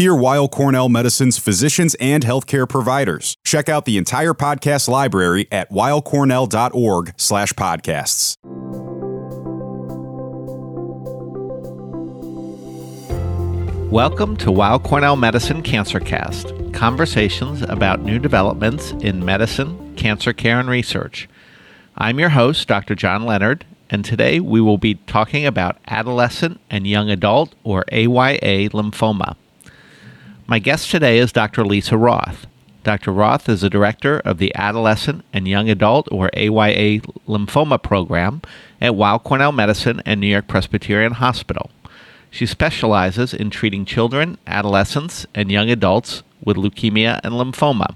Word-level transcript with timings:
Hear 0.00 0.14
Weill 0.14 0.48
Cornell 0.48 0.88
Medicine's 0.88 1.36
physicians 1.36 1.94
and 1.96 2.24
healthcare 2.24 2.66
providers. 2.66 3.36
Check 3.44 3.68
out 3.68 3.84
the 3.84 3.98
entire 3.98 4.32
podcast 4.32 4.88
library 4.88 5.46
at 5.52 5.70
weillcornell.org 5.70 7.12
slash 7.18 7.52
podcasts. 7.52 8.34
Welcome 13.90 14.38
to 14.38 14.50
Weill 14.50 14.78
Cornell 14.78 15.16
Medicine 15.16 15.60
Cancer 15.62 16.00
Cast, 16.00 16.54
conversations 16.72 17.60
about 17.60 18.00
new 18.00 18.18
developments 18.18 18.92
in 19.02 19.22
medicine, 19.22 19.94
cancer 19.96 20.32
care, 20.32 20.58
and 20.58 20.70
research. 20.70 21.28
I'm 21.98 22.18
your 22.18 22.30
host, 22.30 22.66
Dr. 22.66 22.94
John 22.94 23.26
Leonard, 23.26 23.66
and 23.90 24.02
today 24.02 24.40
we 24.40 24.62
will 24.62 24.78
be 24.78 24.94
talking 24.94 25.44
about 25.44 25.76
adolescent 25.88 26.58
and 26.70 26.86
young 26.86 27.10
adult, 27.10 27.54
or 27.64 27.84
AYA, 27.92 28.70
lymphoma. 28.70 29.36
My 30.50 30.58
guest 30.58 30.90
today 30.90 31.18
is 31.18 31.30
Dr. 31.30 31.64
Lisa 31.64 31.96
Roth. 31.96 32.48
Dr. 32.82 33.12
Roth 33.12 33.48
is 33.48 33.60
the 33.60 33.70
director 33.70 34.18
of 34.24 34.38
the 34.38 34.52
Adolescent 34.56 35.24
and 35.32 35.46
Young 35.46 35.70
Adult, 35.70 36.08
or 36.10 36.28
AYA, 36.36 37.02
Lymphoma 37.28 37.80
Program 37.80 38.42
at 38.80 38.96
Weill 38.96 39.20
Cornell 39.20 39.52
Medicine 39.52 40.02
and 40.04 40.20
New 40.20 40.26
York 40.26 40.48
Presbyterian 40.48 41.12
Hospital. 41.12 41.70
She 42.32 42.46
specializes 42.46 43.32
in 43.32 43.50
treating 43.50 43.84
children, 43.84 44.38
adolescents, 44.44 45.24
and 45.36 45.52
young 45.52 45.70
adults 45.70 46.24
with 46.44 46.56
leukemia 46.56 47.20
and 47.22 47.34
lymphoma. 47.34 47.94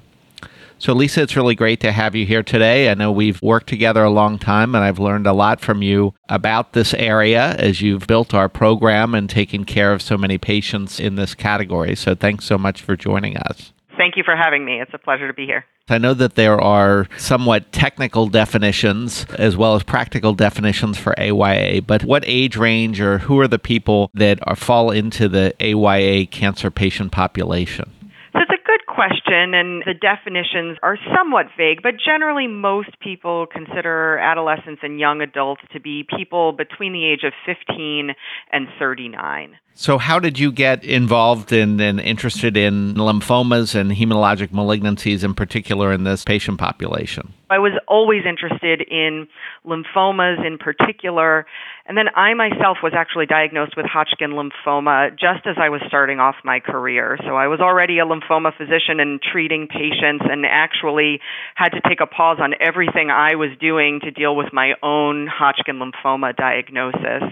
So, 0.85 0.93
Lisa, 0.93 1.23
it's 1.23 1.35
really 1.35 1.55
great 1.55 1.81
to 1.81 1.93
have 1.93 2.15
you 2.15 2.27
here 2.27 2.43
today. 2.43 2.91
I 2.91 2.95
know 2.95 3.11
we've 3.11 3.41
worked 3.41 3.69
together 3.69 4.05
a 4.05 4.11
long 4.11 4.39
time, 4.39 4.75
and 4.75 4.85
I've 4.85 4.99
learned 4.99 5.27
a 5.27 5.33
lot 5.33 5.63
from 5.63 5.81
you 5.81 6.13
about 6.29 6.75
this 6.75 6.93
area 6.93 7.53
as 7.53 7.81
you've 7.81 8.07
built 8.07 8.35
our 8.35 8.51
program 8.51 9.15
and 9.15 9.31
taken 9.31 9.65
care 9.65 9.95
of 9.95 10.03
so 10.03 10.19
many 10.19 10.37
patients 10.37 11.01
in 11.01 11.15
this 11.15 11.35
category. 11.35 11.97
So, 11.97 12.15
thanks 12.15 12.45
so 12.45 12.59
much 12.59 12.83
for 12.83 12.97
joining 12.97 13.39
us. 13.39 13.73
Thank 13.97 14.19
you 14.19 14.25
for 14.25 14.37
having 14.37 14.67
me. 14.67 14.79
It's 14.83 14.93
a 14.93 14.99
pleasure 14.99 15.27
to 15.27 15.33
be 15.33 15.47
here. 15.47 15.65
I 15.89 15.97
know 15.97 16.13
that 16.13 16.35
there 16.35 16.61
are 16.61 17.09
somewhat 17.17 17.73
technical 17.73 18.29
definitions 18.29 19.25
as 19.39 19.57
well 19.57 19.77
as 19.77 19.83
practical 19.83 20.35
definitions 20.35 20.99
for 20.99 21.19
AYA, 21.19 21.81
but 21.81 22.05
what 22.05 22.25
age 22.27 22.59
range 22.59 23.01
or 23.01 23.21
who 23.21 23.41
are 23.41 23.49
the 23.49 23.59
people 23.59 24.11
that 24.13 24.39
are, 24.43 24.55
fall 24.55 24.91
into 24.91 25.31
the 25.31 25.55
AYA 25.61 26.27
cancer 26.27 26.71
patient 26.71 27.11
population? 27.11 27.91
So 28.35 28.41
it's 28.41 28.51
a 28.51 28.67
good 28.67 28.84
question, 28.95 29.55
and 29.55 29.83
the 29.85 29.95
definitions 29.95 30.79
are 30.83 30.97
somewhat 31.15 31.47
vague, 31.57 31.83
but 31.83 31.95
generally, 32.03 32.47
most 32.47 32.99
people 33.01 33.47
consider 33.47 34.19
adolescents 34.19 34.81
and 34.83 35.01
young 35.01 35.21
adults 35.21 35.63
to 35.73 35.81
be 35.81 36.07
people 36.17 36.53
between 36.53 36.93
the 36.93 37.05
age 37.05 37.25
of 37.25 37.33
15 37.47 38.11
and 38.53 38.69
39. 38.79 39.57
So, 39.77 39.99
how 39.99 40.21
did 40.21 40.39
you 40.39 40.53
get 40.53 40.85
involved 40.85 41.53
in 41.53 41.81
and 41.81 41.99
interested 41.99 42.57
in 42.57 42.95
lymphomas 42.95 43.75
and 43.75 43.91
hematologic 43.91 44.51
malignancies 44.51 45.25
in 45.25 45.35
particular 45.35 45.93
in 45.93 46.05
this 46.05 46.23
patient 46.25 46.59
population? 46.59 47.35
I 47.51 47.59
was 47.59 47.73
always 47.89 48.23
interested 48.25 48.83
in 48.83 49.27
lymphomas 49.67 50.47
in 50.47 50.59
particular. 50.59 51.45
And 51.87 51.99
then 51.99 52.07
I 52.15 52.35
myself 52.35 52.79
was 52.85 52.93
actually 52.97 53.27
diagnosed 53.27 53.77
with 53.77 53.85
Hodgkin 53.87 54.31
lymphoma 54.31 55.11
just 55.11 55.45
as 55.45 55.57
I 55.59 55.69
was 55.69 55.83
starting 55.89 56.21
off 56.21 56.37
my 56.45 56.61
career. 56.61 57.19
So 57.27 57.35
I 57.35 57.49
was 57.49 57.59
already 57.59 57.99
a 57.99 58.07
lymphoma 58.07 58.57
physician 58.57 59.01
and 59.01 59.21
treating 59.21 59.67
patients 59.67 60.25
and 60.31 60.47
actually 60.47 61.21
had 61.57 61.71
to 61.71 61.81
take 61.87 62.01
a 62.01 62.07
pause 62.07 62.39
on 62.41 62.55
everything 62.61 63.11
I 63.11 63.35
was 63.35 63.51
doing 63.61 63.99
to 64.05 64.13
deal 64.13 64.37
with 64.37 64.53
my 64.53 64.75
own 64.85 65.27
Hodgkin 65.27 65.81
lymphoma 65.81 66.35
diagnosis. 66.35 67.25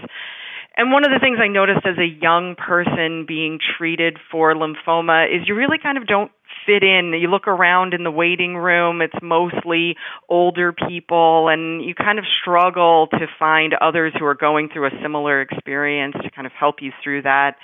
And 0.75 0.91
one 0.91 1.05
of 1.05 1.11
the 1.11 1.19
things 1.19 1.37
I 1.41 1.47
noticed 1.47 1.85
as 1.85 1.97
a 1.97 2.05
young 2.05 2.55
person 2.55 3.25
being 3.27 3.59
treated 3.77 4.17
for 4.31 4.55
lymphoma 4.55 5.27
is 5.27 5.47
you 5.47 5.55
really 5.55 5.77
kind 5.81 5.97
of 5.97 6.07
don't 6.07 6.31
fit 6.65 6.83
in. 6.83 7.13
You 7.13 7.27
look 7.29 7.47
around 7.47 7.93
in 7.93 8.03
the 8.03 8.11
waiting 8.11 8.55
room, 8.55 9.01
it's 9.01 9.13
mostly 9.21 9.95
older 10.29 10.73
people, 10.73 11.47
and 11.49 11.83
you 11.83 11.93
kind 11.93 12.17
of 12.17 12.25
struggle 12.41 13.07
to 13.11 13.27
find 13.37 13.73
others 13.75 14.13
who 14.17 14.25
are 14.25 14.35
going 14.35 14.69
through 14.71 14.87
a 14.87 14.91
similar 15.01 15.41
experience 15.41 16.15
to 16.23 16.31
kind 16.31 16.47
of 16.47 16.53
help 16.53 16.77
you 16.81 16.91
through 17.03 17.23
that. 17.23 17.55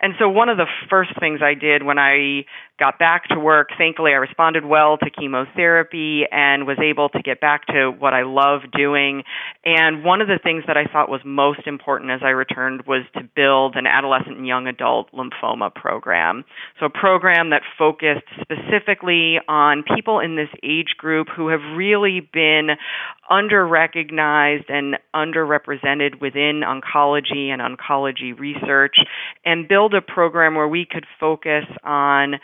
And 0.00 0.14
so, 0.18 0.28
one 0.28 0.48
of 0.48 0.56
the 0.56 0.66
first 0.88 1.10
things 1.18 1.40
I 1.42 1.54
did 1.54 1.82
when 1.82 1.98
I 1.98 2.44
got 2.82 2.98
back 2.98 3.28
to 3.28 3.38
work. 3.38 3.68
Thankfully, 3.78 4.10
I 4.10 4.16
responded 4.16 4.64
well 4.64 4.98
to 4.98 5.08
chemotherapy 5.08 6.24
and 6.32 6.66
was 6.66 6.78
able 6.82 7.08
to 7.10 7.22
get 7.22 7.40
back 7.40 7.64
to 7.68 7.92
what 7.96 8.12
I 8.12 8.22
love 8.22 8.62
doing. 8.76 9.22
And 9.64 10.02
one 10.02 10.20
of 10.20 10.26
the 10.26 10.40
things 10.42 10.64
that 10.66 10.76
I 10.76 10.86
thought 10.92 11.08
was 11.08 11.20
most 11.24 11.60
important 11.68 12.10
as 12.10 12.22
I 12.24 12.30
returned 12.30 12.82
was 12.88 13.02
to 13.14 13.20
build 13.36 13.76
an 13.76 13.86
adolescent 13.86 14.36
and 14.36 14.48
young 14.48 14.66
adult 14.66 15.12
lymphoma 15.12 15.72
program. 15.72 16.44
So, 16.80 16.86
a 16.86 16.90
program 16.90 17.50
that 17.50 17.62
focused 17.78 18.26
specifically 18.40 19.36
on 19.46 19.84
people 19.94 20.18
in 20.18 20.34
this 20.34 20.50
age 20.64 20.96
group 20.98 21.28
who 21.28 21.48
have 21.48 21.60
really 21.76 22.28
been 22.32 22.70
underrecognized 23.30 24.68
and 24.68 24.96
underrepresented 25.14 26.20
within 26.20 26.62
oncology 26.66 27.46
and 27.48 27.62
oncology 27.62 28.36
research, 28.36 28.96
and 29.44 29.68
build 29.68 29.94
a 29.94 30.02
program 30.02 30.56
where 30.56 30.66
we 30.66 30.84
could 30.84 31.06
focus 31.20 31.64
on 31.84 32.40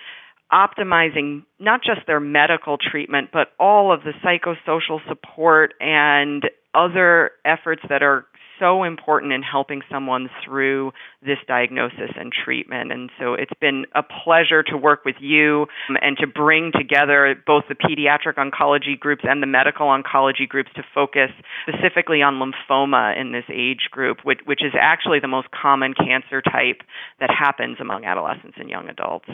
optimizing 0.53 1.45
not 1.59 1.81
just 1.83 2.07
their 2.07 2.21
medical 2.21 2.79
treatment, 2.79 3.31
but 3.33 3.49
all 3.59 3.93
of 3.93 4.01
the 4.03 4.13
psychosocial 4.25 5.01
support 5.07 5.75
and 5.81 6.45
other 6.75 7.33
efforts 7.45 7.83
that 7.89 8.03
are 8.03 8.27
so 8.59 8.85
important 8.85 9.33
in 9.33 9.43
helping 9.43 9.83
someone 9.91 10.29
through 10.45 10.93
this 11.25 11.39
diagnosis 11.47 12.11
and 12.17 12.33
treatment. 12.33 12.93
And 12.93 13.11
so 13.19 13.35
it's 13.35 13.53
been 13.61 13.87
a 13.95 14.03
pleasure 14.03 14.63
to 14.65 14.77
work 14.77 15.05
with 15.05 15.17
you 15.21 15.67
um, 15.89 15.97
and 16.01 16.17
to 16.19 16.27
bring 16.27 16.73
together 16.73 17.35
both 17.47 17.65
the 17.69 17.75
pediatric 17.75 18.37
oncology 18.37 18.99
groups 18.99 19.25
and 19.29 19.43
the 19.43 19.47
medical 19.47 19.87
oncology 19.87 20.49
groups 20.49 20.71
to 20.77 20.83
focus 20.95 21.31
specifically 21.69 22.23
on 22.23 22.35
lymphoma 22.35 23.19
in 23.21 23.33
this 23.33 23.45
age 23.53 23.89
group, 23.91 24.19
which, 24.25 24.41
which 24.45 24.63
is 24.63 24.73
actually 24.81 25.19
the 25.21 25.29
most 25.29 25.49
common 25.51 25.95
cancer 25.95 26.41
type 26.41 26.83
that 27.21 27.31
happens 27.31 27.79
among 27.81 28.05
adolescents 28.05 28.57
and 28.59 28.71
young 28.71 28.89
adults. 28.89 29.29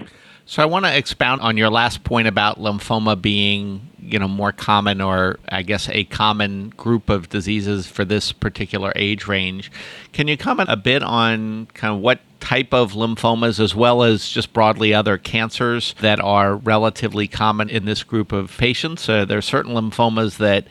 So 0.47 0.63
I 0.63 0.67
want 0.67 0.85
to 0.87 0.97
expound 0.97 1.41
on 1.43 1.57
your 1.57 1.71
last 1.71 2.05
point 2.05 2.29
about 2.29 2.59
lymphoma 2.59 3.21
being 3.21 3.91
you 4.05 4.19
know 4.19 4.29
more 4.29 4.53
common 4.53 5.01
or 5.01 5.39
i 5.49 5.63
guess 5.63 5.89
a 5.91 6.05
common 6.05 6.69
group 6.71 7.09
of 7.09 7.29
diseases 7.31 7.87
for 7.87 8.05
this 8.05 8.33
particular 8.33 8.93
age 8.97 9.14
range. 9.23 9.71
Can 10.13 10.29
you 10.29 10.37
comment 10.37 10.69
a 10.69 10.77
bit 10.77 11.03
on 11.03 11.67
kind 11.75 11.95
of 11.95 12.01
what 12.01 12.21
type 12.41 12.75
of 12.75 12.93
lymphomas 12.93 13.59
as 13.59 13.75
well 13.75 14.03
as 14.03 14.29
just 14.29 14.53
broadly 14.53 14.93
other 14.93 15.17
cancers 15.17 15.95
that 16.01 16.21
are 16.21 16.57
relatively 16.57 17.27
common 17.27 17.71
in 17.71 17.85
this 17.85 18.03
group 18.03 18.33
of 18.33 18.57
patients? 18.59 19.09
Uh, 19.09 19.25
there 19.25 19.39
are 19.39 19.43
certain 19.43 19.73
lymphomas 19.73 20.37
that 20.39 20.67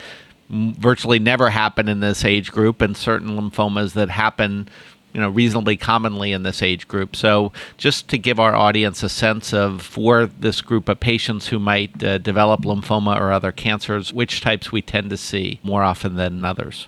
virtually 0.50 1.20
never 1.20 1.50
happen 1.50 1.88
in 1.88 2.00
this 2.00 2.24
age 2.24 2.52
group 2.52 2.82
and 2.82 2.96
certain 2.96 3.30
lymphomas 3.30 3.94
that 3.94 4.10
happen 4.10 4.68
you 5.14 5.22
know 5.22 5.30
reasonably 5.30 5.78
commonly 5.78 6.32
in 6.32 6.44
this 6.44 6.62
age 6.62 6.88
group. 6.88 7.16
So 7.16 7.52
just 7.78 8.08
to 8.10 8.18
give 8.18 8.40
our 8.40 8.56
audience 8.56 9.04
a 9.04 9.10
sense 9.10 9.54
of 9.54 9.82
for 9.82 10.26
this 10.26 10.62
group 10.62 10.90
of 10.90 11.00
patients 11.00 11.48
who 11.48 11.60
might 11.60 12.04
uh, 12.04 12.18
develop 12.18 12.62
lymphoma 12.62 13.20
or 13.20 13.32
other 13.32 13.52
cancers, 13.52 14.12
which 14.12 14.42
types 14.42 14.72
we 14.72 14.82
tend 14.82 15.10
to 15.12 15.18
see 15.18 15.60
more 15.64 15.84
often 15.84 16.16
than 16.16 16.44
others 16.44 16.88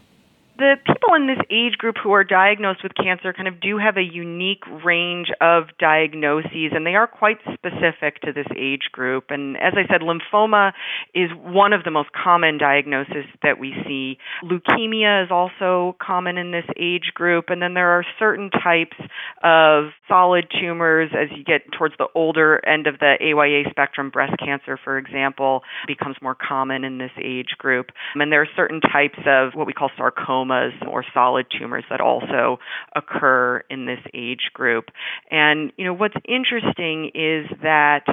the 0.58 0.76
people 0.86 1.16
in 1.16 1.28
this 1.28 1.44
age 1.52 1.78
group 1.78 1.96
who 2.02 2.12
are 2.14 2.24
diagnosed 2.24 2.80
with 2.82 2.94
cancer 2.96 3.34
kind 3.34 3.48
of 3.48 3.60
do 3.60 3.78
have 3.78 3.98
a 3.98 4.02
unique 4.02 4.64
range 4.86 5.28
of 5.42 5.66
diagnoses, 5.80 6.72
and 6.72 6.86
they 6.86 6.96
are 6.96 7.08
quite 7.08 7.38
specific 7.54 8.22
to 8.22 8.32
this 8.32 8.48
age 8.58 8.90
group. 8.92 9.26
And 9.30 9.58
as 9.58 9.74
I 9.76 9.86
said, 9.92 10.02
lymphoma 10.02 10.72
is 11.14 11.30
one 11.36 11.74
of 11.74 11.84
the 11.84 11.92
most 11.92 12.10
common 12.12 12.58
diagnoses 12.58 13.26
that 13.44 13.60
we 13.60 13.74
see. 13.86 14.18
Leukemia 14.44 15.26
is 15.26 15.32
also 15.32 15.98
common 16.02 16.38
in 16.38 16.52
this 16.52 16.66
age 16.80 17.12
group, 17.14 17.46
and 17.50 17.62
then 17.62 17.74
there 17.74 17.90
are 17.90 18.06
certain 18.18 18.50
types 18.50 18.98
of 19.44 19.92
solid 20.08 20.46
tumors 20.62 21.12
as 21.14 21.36
you 21.36 21.44
get 21.44 21.62
towards 21.78 21.96
the 21.98 22.08
older 22.16 22.66
end 22.66 22.88
of 22.88 23.00
the 23.00 23.16
AYA 23.20 23.70
spectrum. 23.70 24.10
Breast 24.10 24.38
cancer, 24.40 24.80
for 24.82 24.98
example, 24.98 25.64
becomes 25.86 26.16
more 26.22 26.36
common 26.36 26.86
in 26.86 26.98
this 26.98 27.12
age 27.22 27.56
group. 27.58 27.88
And 28.16 28.32
there 28.32 28.42
are 28.42 28.50
certain 28.56 28.80
types 28.80 29.20
of 29.28 29.54
what 29.54 29.68
we 29.68 29.74
call 29.74 29.90
sarcoma 29.98 30.45
or 30.52 31.04
solid 31.14 31.48
tumors 31.58 31.84
that 31.90 32.02
also 32.02 32.60
occur 32.96 33.64
in 33.70 33.86
this 33.86 34.00
age 34.14 34.52
group. 34.54 34.86
And, 35.32 35.72
you 35.78 35.86
know, 35.86 35.94
what's 35.94 36.16
interesting 36.28 37.12
is 37.14 37.46
that 37.62 38.06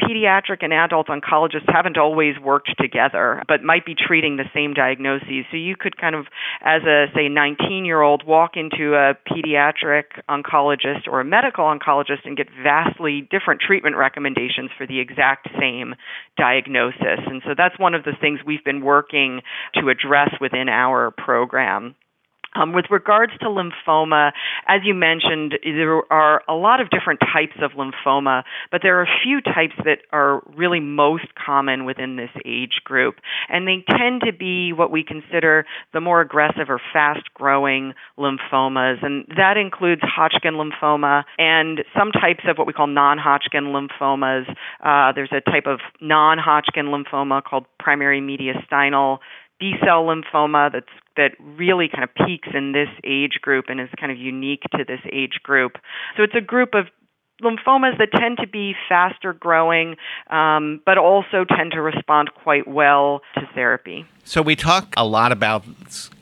pediatric 0.00 0.58
and 0.62 0.72
adult 0.72 1.08
oncologists 1.08 1.72
haven't 1.72 1.96
always 1.96 2.38
worked 2.38 2.70
together, 2.78 3.42
but 3.48 3.62
might 3.62 3.84
be 3.84 3.94
treating 3.94 4.36
the 4.36 4.44
same 4.54 4.74
diagnoses. 4.74 5.44
So 5.50 5.56
you 5.56 5.76
could 5.76 5.96
kind 5.96 6.14
of, 6.14 6.26
as 6.62 6.82
a, 6.82 7.06
say, 7.14 7.28
19 7.28 7.84
year 7.84 8.02
old, 8.02 8.26
walk 8.26 8.52
into 8.56 8.94
a 8.94 9.14
pediatric 9.28 10.04
oncologist 10.28 11.08
or 11.08 11.20
a 11.20 11.24
medical 11.24 11.64
oncologist 11.64 12.24
and 12.24 12.36
get 12.36 12.48
vastly 12.62 13.26
different 13.30 13.60
treatment 13.60 13.96
recommendations 13.96 14.70
for 14.76 14.86
the 14.86 15.00
exact 15.00 15.48
same 15.58 15.94
diagnosis. 16.36 17.20
And 17.26 17.42
so 17.44 17.54
that's 17.56 17.78
one 17.78 17.94
of 17.94 18.04
the 18.04 18.12
things 18.20 18.40
we've 18.46 18.64
been 18.64 18.82
working 18.82 19.40
to 19.74 19.88
address 19.88 20.30
within 20.40 20.68
our 20.68 21.10
program. 21.10 21.94
Um, 22.54 22.72
with 22.72 22.86
regards 22.90 23.32
to 23.40 23.46
lymphoma, 23.46 24.32
as 24.66 24.80
you 24.84 24.94
mentioned, 24.94 25.58
there 25.62 26.00
are 26.12 26.42
a 26.48 26.54
lot 26.54 26.80
of 26.80 26.90
different 26.90 27.20
types 27.20 27.56
of 27.60 27.72
lymphoma, 27.72 28.44
but 28.70 28.80
there 28.82 28.98
are 28.98 29.02
a 29.02 29.20
few 29.22 29.40
types 29.40 29.74
that 29.84 29.98
are 30.12 30.42
really 30.56 30.80
most 30.80 31.26
common 31.34 31.84
within 31.84 32.16
this 32.16 32.30
age 32.44 32.80
group. 32.84 33.16
And 33.48 33.66
they 33.66 33.84
tend 33.88 34.22
to 34.24 34.32
be 34.32 34.72
what 34.72 34.90
we 34.90 35.04
consider 35.04 35.66
the 35.92 36.00
more 36.00 36.20
aggressive 36.20 36.68
or 36.68 36.80
fast 36.92 37.32
growing 37.34 37.94
lymphomas. 38.18 39.04
And 39.04 39.26
that 39.36 39.56
includes 39.56 40.02
Hodgkin 40.02 40.54
lymphoma 40.54 41.24
and 41.38 41.80
some 41.96 42.12
types 42.12 42.44
of 42.48 42.58
what 42.58 42.66
we 42.66 42.72
call 42.72 42.86
non 42.86 43.18
Hodgkin 43.18 43.64
lymphomas. 43.64 44.48
Uh, 44.82 45.12
there's 45.12 45.32
a 45.32 45.40
type 45.40 45.66
of 45.66 45.80
non 46.00 46.38
Hodgkin 46.38 46.86
lymphoma 46.86 47.42
called 47.42 47.66
primary 47.78 48.20
mediastinal 48.20 49.18
B 49.58 49.74
cell 49.84 50.04
lymphoma 50.04 50.72
that's 50.72 50.86
that 51.16 51.32
really 51.40 51.88
kind 51.88 52.04
of 52.04 52.14
peaks 52.26 52.48
in 52.52 52.72
this 52.72 52.88
age 53.04 53.38
group 53.40 53.66
and 53.68 53.80
is 53.80 53.88
kind 53.98 54.12
of 54.12 54.18
unique 54.18 54.62
to 54.76 54.84
this 54.86 55.00
age 55.10 55.40
group. 55.42 55.72
So 56.16 56.22
it's 56.22 56.34
a 56.34 56.42
group 56.42 56.74
of 56.74 56.86
lymphomas 57.42 57.98
that 57.98 58.08
tend 58.12 58.38
to 58.38 58.46
be 58.46 58.74
faster 58.88 59.32
growing, 59.32 59.96
um, 60.30 60.80
but 60.86 60.98
also 60.98 61.44
tend 61.44 61.72
to 61.72 61.82
respond 61.82 62.30
quite 62.34 62.66
well 62.66 63.20
to 63.34 63.42
therapy. 63.54 64.06
So 64.24 64.42
we 64.42 64.56
talk 64.56 64.94
a 64.96 65.06
lot 65.06 65.32
about 65.32 65.64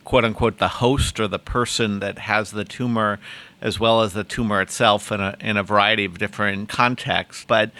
quote 0.03 0.25
unquote 0.25 0.57
the 0.57 0.67
host 0.67 1.19
or 1.19 1.27
the 1.27 1.39
person 1.39 1.99
that 1.99 2.19
has 2.19 2.51
the 2.51 2.65
tumor, 2.65 3.19
as 3.61 3.79
well 3.79 4.01
as 4.01 4.13
the 4.13 4.23
tumor 4.23 4.61
itself 4.61 5.11
in 5.11 5.21
a 5.21 5.35
in 5.39 5.57
a 5.57 5.63
variety 5.63 6.05
of 6.05 6.17
different 6.17 6.69
contexts, 6.69 7.45
but 7.47 7.71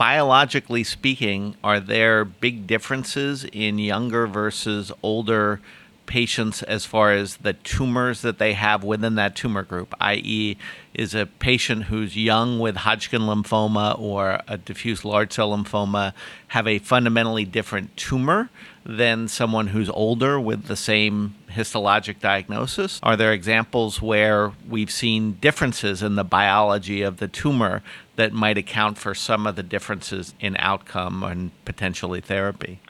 biologically 0.00 0.82
speaking, 0.82 1.54
are 1.62 1.78
there 1.78 2.24
big 2.24 2.66
differences 2.66 3.44
in 3.52 3.78
younger 3.78 4.26
versus 4.26 4.90
older 5.02 5.60
patients 6.06 6.62
as 6.62 6.86
far 6.86 7.12
as 7.12 7.36
the 7.36 7.52
tumors 7.52 8.22
that 8.22 8.38
they 8.38 8.54
have 8.54 8.82
within 8.82 9.16
that 9.16 9.36
tumor 9.36 9.62
group, 9.62 9.94
i.e., 10.00 10.56
is 10.94 11.14
a 11.14 11.26
patient 11.26 11.84
who's 11.84 12.16
young 12.16 12.58
with 12.58 12.76
Hodgkin 12.76 13.20
lymphoma 13.20 13.96
or 14.00 14.40
a 14.48 14.56
diffuse 14.56 15.04
large 15.04 15.34
cell 15.34 15.54
lymphoma 15.54 16.14
have 16.48 16.66
a 16.66 16.78
fundamentally 16.78 17.44
different 17.44 17.94
tumor 17.98 18.48
than 18.86 19.28
someone 19.28 19.66
who's 19.66 19.90
older 19.90 20.40
with 20.40 20.64
the 20.64 20.76
same 20.76 21.34
histologic 21.50 22.20
diagnosis? 22.20 23.00
Are 23.02 23.16
there 23.16 23.32
examples 23.32 24.00
where 24.00 24.52
we've 24.68 24.90
seen 24.90 25.32
differences 25.40 26.02
in 26.02 26.14
the 26.14 26.24
biology 26.24 27.02
of 27.02 27.18
the 27.18 27.28
tumor 27.28 27.82
that 28.16 28.32
might 28.32 28.58
account 28.58 28.98
for 28.98 29.14
some 29.14 29.46
of 29.46 29.56
the 29.56 29.62
differences 29.62 30.34
in 30.40 30.56
outcome 30.58 31.22
and 31.22 31.50
potentially 31.64 32.20
therapy? 32.20 32.80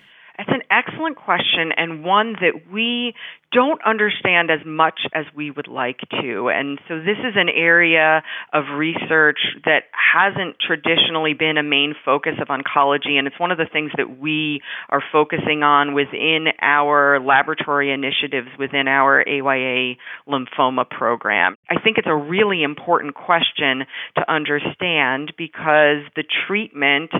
Excellent 0.71 1.17
question 1.17 1.73
and 1.77 2.05
one 2.05 2.35
that 2.35 2.71
we 2.73 3.15
don't 3.53 3.81
understand 3.85 4.51
as 4.51 4.61
much 4.65 5.01
as 5.13 5.25
we 5.35 5.51
would 5.51 5.67
like 5.67 5.99
to. 6.23 6.49
And 6.49 6.79
so 6.87 6.99
this 6.99 7.19
is 7.19 7.35
an 7.35 7.49
area 7.49 8.23
of 8.53 8.65
research 8.77 9.41
that 9.65 9.85
hasn't 9.93 10.57
traditionally 10.65 11.35
been 11.35 11.59
a 11.59 11.63
main 11.65 11.95
focus 12.05 12.35
of 12.41 12.49
oncology. 12.49 13.19
And 13.19 13.27
it's 13.27 13.41
one 13.41 13.51
of 13.51 13.59
the 13.59 13.67
things 13.71 13.91
that 13.97 14.21
we 14.21 14.61
are 14.89 15.03
focusing 15.11 15.65
on 15.65 15.95
within 15.95 16.47
our 16.61 17.19
laboratory 17.19 17.93
initiatives 17.93 18.49
within 18.57 18.87
our 18.87 19.25
AYA 19.27 19.97
lymphoma 20.29 20.89
program. 20.89 21.57
I 21.69 21.81
think 21.81 21.99
it's 21.99 22.07
a 22.09 22.15
really 22.15 22.63
important 22.63 23.15
question 23.15 23.85
to 24.17 24.33
understand 24.33 25.33
because 25.37 26.07
the 26.15 26.25
treatment 26.47 27.11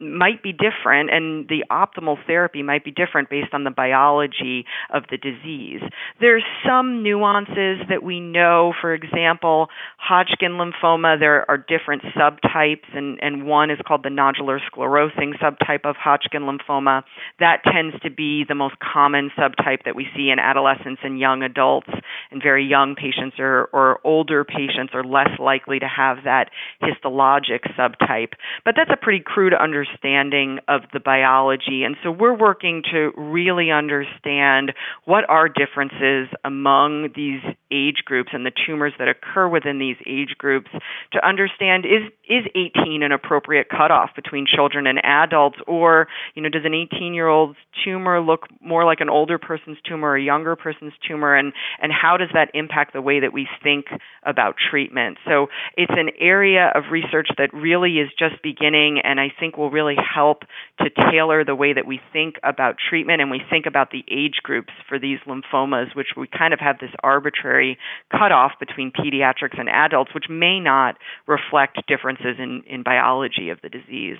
might 0.00 0.42
be 0.42 0.52
different 0.52 1.10
and 1.10 1.46
the 1.48 1.64
optimal 1.70 2.16
therapy 2.26 2.62
might 2.62 2.84
be 2.84 2.90
different 2.90 3.28
based 3.28 3.52
on 3.52 3.64
the 3.64 3.70
biology 3.70 4.64
of 4.92 5.04
the 5.10 5.16
disease. 5.16 5.80
There's 6.20 6.44
some 6.66 7.02
nuances 7.02 7.78
that 7.88 8.02
we 8.02 8.20
know. 8.20 8.72
For 8.80 8.94
example, 8.94 9.68
Hodgkin 9.98 10.52
lymphoma, 10.52 11.18
there 11.18 11.48
are 11.50 11.58
different 11.58 12.02
subtypes, 12.16 12.88
and, 12.94 13.18
and 13.22 13.46
one 13.46 13.70
is 13.70 13.78
called 13.86 14.02
the 14.02 14.08
nodular 14.08 14.58
sclerosing 14.72 15.38
subtype 15.38 15.84
of 15.84 15.96
Hodgkin 15.96 16.42
lymphoma. 16.42 17.02
That 17.38 17.62
tends 17.64 17.98
to 18.02 18.10
be 18.10 18.44
the 18.48 18.54
most 18.54 18.76
common 18.80 19.30
subtype 19.38 19.84
that 19.84 19.94
we 19.94 20.06
see 20.16 20.30
in 20.30 20.38
adolescents 20.38 21.02
and 21.04 21.18
young 21.18 21.42
adults, 21.42 21.90
and 22.30 22.42
very 22.42 22.64
young 22.64 22.94
patients 22.94 23.36
or, 23.38 23.68
or 23.72 24.00
older 24.04 24.44
patients 24.44 24.92
are 24.94 25.04
less 25.04 25.30
likely 25.38 25.78
to 25.78 25.88
have 25.88 26.18
that 26.24 26.50
histologic 26.82 27.60
subtype. 27.78 28.32
But 28.64 28.74
that's 28.76 28.90
a 28.92 28.96
pretty 28.96 29.22
crude 29.24 29.54
understanding 29.54 30.58
of 30.68 30.82
the 30.92 31.00
biology. 31.00 31.82
And 31.84 31.96
so 32.02 32.10
we're 32.10 32.36
working 32.36 32.82
to 32.92 33.12
really 33.16 33.70
understand 33.70 34.72
what 35.04 35.28
are 35.28 35.48
differences 35.48 36.28
among 36.44 37.10
these 37.14 37.42
age 37.70 38.02
groups 38.04 38.30
and 38.32 38.44
the 38.44 38.52
tumors 38.66 38.92
that 38.98 39.08
occur 39.08 39.48
within 39.48 39.78
these 39.78 39.96
age 40.06 40.36
groups 40.38 40.70
to 41.12 41.26
understand 41.26 41.84
is 41.84 42.10
is 42.28 42.44
18 42.54 43.02
an 43.02 43.12
appropriate 43.12 43.68
cutoff 43.68 44.10
between 44.14 44.46
children 44.46 44.86
and 44.86 45.00
adults? 45.04 45.58
Or 45.66 46.08
you 46.34 46.42
know 46.42 46.48
does 46.48 46.64
an 46.64 46.74
18 46.74 47.14
year 47.14 47.28
old's 47.28 47.58
tumor 47.84 48.20
look 48.20 48.46
more 48.60 48.84
like 48.84 49.00
an 49.00 49.08
older 49.08 49.38
person's 49.38 49.78
tumor 49.86 50.10
or 50.10 50.16
a 50.16 50.22
younger 50.22 50.56
person's 50.56 50.92
tumor? 51.06 51.34
And 51.34 51.52
and 51.80 51.92
how 51.92 52.16
does 52.16 52.30
that 52.34 52.50
impact 52.54 52.92
the 52.92 53.02
way 53.02 53.20
that 53.20 53.32
we 53.32 53.48
think 53.62 53.86
about 54.24 54.56
treatment? 54.70 55.18
So 55.26 55.48
it's 55.76 55.92
an 55.96 56.10
area 56.18 56.70
of 56.74 56.84
research 56.90 57.28
that 57.38 57.52
really 57.52 57.98
is 57.98 58.08
just 58.18 58.42
beginning 58.42 59.00
and 59.02 59.20
I 59.20 59.32
think 59.38 59.56
will 59.56 59.70
really 59.70 59.96
help 59.96 60.42
to 60.80 60.90
tailor 61.10 61.44
the 61.44 61.54
way 61.54 61.72
that 61.72 61.86
we 61.86 62.00
think 62.12 62.36
about 62.42 62.76
treatment 62.88 63.20
and 63.20 63.30
we 63.30 63.40
think 63.50 63.66
about 63.66 63.90
the 63.90 64.04
age 64.10 64.40
groups 64.42 64.72
for 64.88 64.98
these 64.98 65.18
lymphomas 65.26 65.94
which 65.94 66.08
we 66.16 66.26
kind 66.26 66.54
of 66.54 66.60
have 66.60 66.78
this 66.78 66.90
arbitrary 67.02 67.59
arbitrary 67.60 67.78
cutoff 68.10 68.52
between 68.58 68.90
pediatrics 68.90 69.58
and 69.58 69.68
adults, 69.68 70.14
which 70.14 70.28
may 70.28 70.60
not 70.60 70.96
reflect 71.26 71.78
differences 71.86 72.36
in, 72.38 72.62
in 72.66 72.82
biology 72.82 73.50
of 73.50 73.60
the 73.62 73.68
disease. 73.68 74.18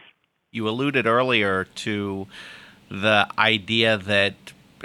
You 0.53 0.69
alluded 0.69 1.07
earlier 1.07 1.65
to 1.65 2.27
the 2.91 3.29
idea 3.39 3.97
that 3.99 4.35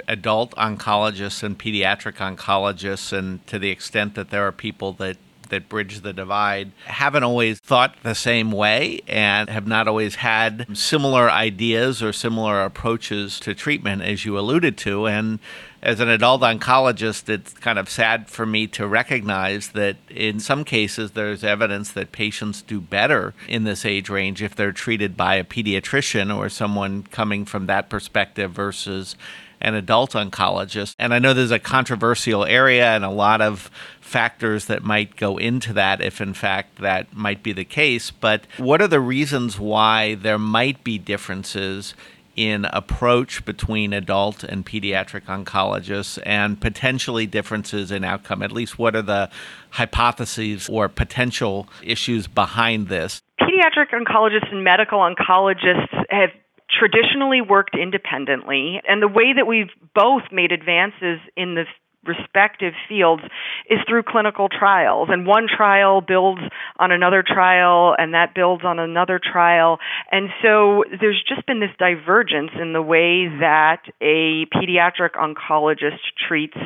adult 0.06 0.52
oncologists 0.52 1.42
and 1.42 1.58
pediatric 1.58 2.16
oncologists, 2.16 3.12
and 3.12 3.44
to 3.46 3.58
the 3.58 3.70
extent 3.70 4.14
that 4.14 4.30
there 4.30 4.46
are 4.46 4.52
people 4.52 4.92
that 4.94 5.16
that 5.48 5.68
bridge 5.68 6.00
the 6.00 6.12
divide 6.12 6.72
haven't 6.84 7.22
always 7.22 7.58
thought 7.60 7.96
the 8.02 8.14
same 8.14 8.52
way 8.52 9.00
and 9.06 9.48
have 9.48 9.66
not 9.66 9.88
always 9.88 10.16
had 10.16 10.66
similar 10.76 11.30
ideas 11.30 12.02
or 12.02 12.12
similar 12.12 12.62
approaches 12.62 13.40
to 13.40 13.54
treatment, 13.54 14.02
as 14.02 14.24
you 14.24 14.38
alluded 14.38 14.76
to. 14.78 15.06
And 15.06 15.38
as 15.82 16.00
an 16.00 16.08
adult 16.08 16.42
oncologist, 16.42 17.28
it's 17.28 17.52
kind 17.52 17.78
of 17.78 17.88
sad 17.88 18.28
for 18.28 18.44
me 18.44 18.66
to 18.68 18.86
recognize 18.86 19.68
that 19.68 19.96
in 20.10 20.40
some 20.40 20.64
cases 20.64 21.12
there's 21.12 21.44
evidence 21.44 21.92
that 21.92 22.12
patients 22.12 22.62
do 22.62 22.80
better 22.80 23.34
in 23.48 23.64
this 23.64 23.84
age 23.84 24.08
range 24.08 24.42
if 24.42 24.54
they're 24.54 24.72
treated 24.72 25.16
by 25.16 25.36
a 25.36 25.44
pediatrician 25.44 26.36
or 26.36 26.48
someone 26.48 27.04
coming 27.04 27.44
from 27.44 27.66
that 27.66 27.88
perspective 27.88 28.50
versus 28.50 29.16
an 29.60 29.74
adult 29.74 30.12
oncologist. 30.12 30.94
And 30.98 31.14
I 31.14 31.18
know 31.18 31.32
there's 31.32 31.50
a 31.50 31.58
controversial 31.58 32.44
area 32.44 32.94
and 32.94 33.04
a 33.04 33.10
lot 33.10 33.40
of 33.40 33.70
factors 34.06 34.66
that 34.66 34.82
might 34.82 35.16
go 35.16 35.36
into 35.36 35.72
that 35.72 36.00
if, 36.00 36.20
in 36.20 36.32
fact, 36.32 36.76
that 36.76 37.12
might 37.14 37.42
be 37.42 37.52
the 37.52 37.64
case. 37.64 38.10
But 38.10 38.46
what 38.56 38.80
are 38.80 38.88
the 38.88 39.00
reasons 39.00 39.58
why 39.58 40.14
there 40.14 40.38
might 40.38 40.84
be 40.84 40.96
differences 40.96 41.94
in 42.36 42.66
approach 42.66 43.44
between 43.44 43.92
adult 43.92 44.44
and 44.44 44.64
pediatric 44.64 45.22
oncologists 45.22 46.18
and 46.24 46.60
potentially 46.60 47.26
differences 47.26 47.90
in 47.90 48.04
outcome? 48.04 48.42
At 48.42 48.52
least, 48.52 48.78
what 48.78 48.94
are 48.94 49.02
the 49.02 49.28
hypotheses 49.70 50.68
or 50.68 50.88
potential 50.88 51.68
issues 51.82 52.26
behind 52.28 52.88
this? 52.88 53.20
Pediatric 53.40 53.90
oncologists 53.92 54.52
and 54.52 54.62
medical 54.62 54.98
oncologists 55.00 56.04
have 56.10 56.30
traditionally 56.78 57.40
worked 57.40 57.76
independently, 57.76 58.80
and 58.88 59.02
the 59.02 59.08
way 59.08 59.32
that 59.34 59.46
we've 59.46 59.70
both 59.94 60.22
made 60.30 60.52
advances 60.52 61.20
in 61.36 61.54
the 61.54 61.64
respective 62.06 62.74
fields 62.88 63.22
is 63.68 63.78
through 63.88 64.02
clinical 64.02 64.48
trials. 64.48 65.08
And 65.10 65.26
one 65.26 65.46
trial 65.48 66.00
builds 66.00 66.42
on 66.78 66.92
another 66.92 67.22
trial, 67.26 67.94
and 67.98 68.14
that 68.14 68.34
builds 68.34 68.64
on 68.64 68.78
another 68.78 69.20
trial. 69.22 69.78
And 70.10 70.28
so 70.42 70.84
there's 71.00 71.22
just 71.26 71.46
been 71.46 71.60
this 71.60 71.70
divergence 71.78 72.50
in 72.60 72.72
the 72.72 72.82
way 72.82 73.28
that 73.40 73.82
a 74.00 74.46
pediatric 74.54 75.14
oncologist 75.14 76.00
treats 76.28 76.56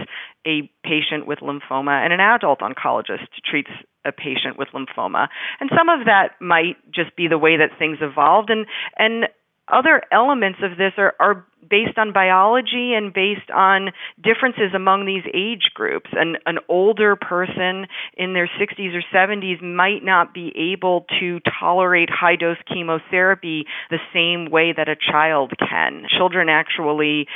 a 0.46 0.70
patient 0.82 1.26
with 1.26 1.40
lymphoma 1.40 2.02
and 2.02 2.12
an 2.12 2.20
adult 2.20 2.60
oncologist 2.60 3.28
treats 3.48 3.70
a 4.04 4.12
patient 4.12 4.58
with 4.58 4.68
lymphoma. 4.74 5.28
And 5.60 5.70
some 5.76 5.88
of 5.88 6.06
that 6.06 6.40
might 6.40 6.76
just 6.90 7.14
be 7.16 7.28
the 7.28 7.36
way 7.36 7.58
that 7.58 7.78
things 7.78 7.98
evolved 8.00 8.48
and 8.50 8.66
and 8.96 9.28
other 9.72 10.02
elements 10.12 10.60
of 10.62 10.76
this 10.76 10.92
are, 10.98 11.14
are 11.20 11.46
based 11.68 11.96
on 11.96 12.12
biology 12.12 12.92
and 12.94 13.14
based 13.14 13.50
on 13.54 13.90
differences 14.22 14.74
among 14.74 15.06
these 15.06 15.22
age 15.32 15.70
groups. 15.72 16.10
An, 16.12 16.36
an 16.44 16.58
older 16.68 17.16
person 17.16 17.86
in 18.16 18.34
their 18.34 18.50
60s 18.60 18.94
or 18.94 19.02
70s 19.14 19.62
might 19.62 20.02
not 20.02 20.34
be 20.34 20.52
able 20.56 21.06
to 21.20 21.40
tolerate 21.60 22.08
high 22.10 22.36
dose 22.36 22.56
chemotherapy 22.66 23.64
the 23.90 23.98
same 24.12 24.50
way 24.50 24.74
that 24.76 24.88
a 24.88 24.96
child 24.96 25.52
can. 25.58 26.06
Children 26.16 26.48
actually 26.48 27.26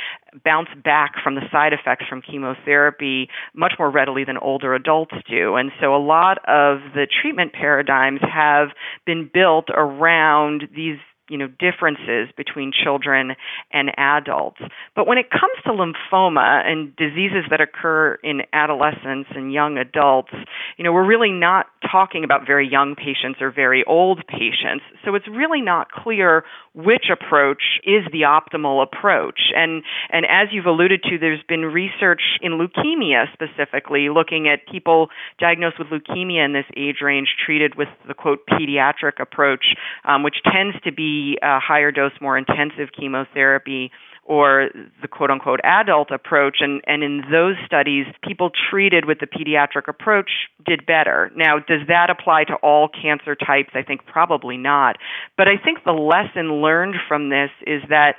bounce 0.43 0.69
back 0.83 1.13
from 1.23 1.35
the 1.35 1.41
side 1.49 1.71
effects 1.71 2.05
from 2.09 2.21
chemotherapy 2.21 3.29
much 3.53 3.73
more 3.79 3.89
readily 3.89 4.25
than 4.25 4.37
older 4.37 4.75
adults 4.75 5.15
do. 5.29 5.55
And 5.55 5.71
so 5.79 5.95
a 5.95 6.03
lot 6.03 6.39
of 6.39 6.79
the 6.93 7.07
treatment 7.21 7.53
paradigms 7.53 8.19
have 8.21 8.69
been 9.05 9.29
built 9.33 9.69
around 9.73 10.63
these 10.75 10.97
you 11.29 11.37
know 11.37 11.47
differences 11.47 12.29
between 12.37 12.71
children 12.71 13.33
and 13.71 13.91
adults. 13.97 14.61
But 14.95 15.07
when 15.07 15.17
it 15.17 15.29
comes 15.29 15.57
to 15.65 15.71
lymphoma 15.71 16.65
and 16.65 16.95
diseases 16.95 17.45
that 17.49 17.61
occur 17.61 18.15
in 18.23 18.41
adolescents 18.53 19.29
and 19.35 19.51
young 19.53 19.77
adults 19.77 20.33
you 20.77 20.83
know 20.83 20.93
we're 20.93 21.07
really 21.07 21.31
not 21.31 21.67
talking 21.91 22.23
about 22.23 22.45
very 22.45 22.67
young 22.67 22.95
patients 22.95 23.41
or 23.41 23.51
very 23.51 23.83
old 23.85 24.25
patients. 24.27 24.83
So 25.03 25.15
it's 25.15 25.27
really 25.27 25.61
not 25.61 25.91
clear 25.91 26.43
which 26.73 27.05
approach 27.11 27.79
is 27.83 28.03
the 28.11 28.21
optimal 28.21 28.83
approach. 28.83 29.51
And 29.55 29.83
and 30.11 30.25
as 30.25 30.49
you've 30.51 30.65
alluded 30.65 31.03
to 31.03 31.17
there's 31.17 31.43
been 31.47 31.65
research 31.65 32.21
in 32.41 32.53
leukemia 32.53 33.25
specifically 33.33 34.09
looking 34.09 34.47
at 34.47 34.67
people 34.71 35.09
diagnosed 35.39 35.77
with 35.79 35.87
leukemia 35.87 36.45
in 36.45 36.53
this 36.53 36.65
age 36.75 36.97
range 37.01 37.29
treated 37.43 37.75
with 37.75 37.87
the 38.07 38.13
quote 38.13 38.45
pediatric 38.47 39.19
approach 39.19 39.75
um, 40.03 40.23
which 40.23 40.35
tends 40.51 40.75
to 40.83 40.91
be 40.91 41.14
a 41.41 41.45
uh, 41.45 41.59
higher 41.59 41.91
dose, 41.91 42.13
more 42.21 42.37
intensive 42.37 42.89
chemotherapy 42.97 43.91
or 44.25 44.69
the 45.01 45.07
quote 45.07 45.29
unquote 45.29 45.59
adult 45.63 46.11
approach. 46.11 46.57
And, 46.59 46.81
and 46.87 47.03
in 47.03 47.23
those 47.31 47.55
studies, 47.65 48.05
people 48.27 48.49
treated 48.69 49.05
with 49.05 49.19
the 49.19 49.27
pediatric 49.27 49.87
approach 49.87 50.31
did 50.65 50.85
better. 50.85 51.31
Now, 51.35 51.59
does 51.59 51.81
that 51.87 52.09
apply 52.09 52.45
to 52.45 52.55
all 52.55 52.89
cancer 52.89 53.35
types? 53.35 53.69
I 53.75 53.83
think 53.83 54.05
probably 54.05 54.57
not. 54.57 54.97
But 55.37 55.47
I 55.47 55.57
think 55.63 55.83
the 55.85 55.91
lesson 55.91 56.61
learned 56.61 56.95
from 57.07 57.29
this 57.29 57.51
is 57.67 57.83
that 57.89 58.15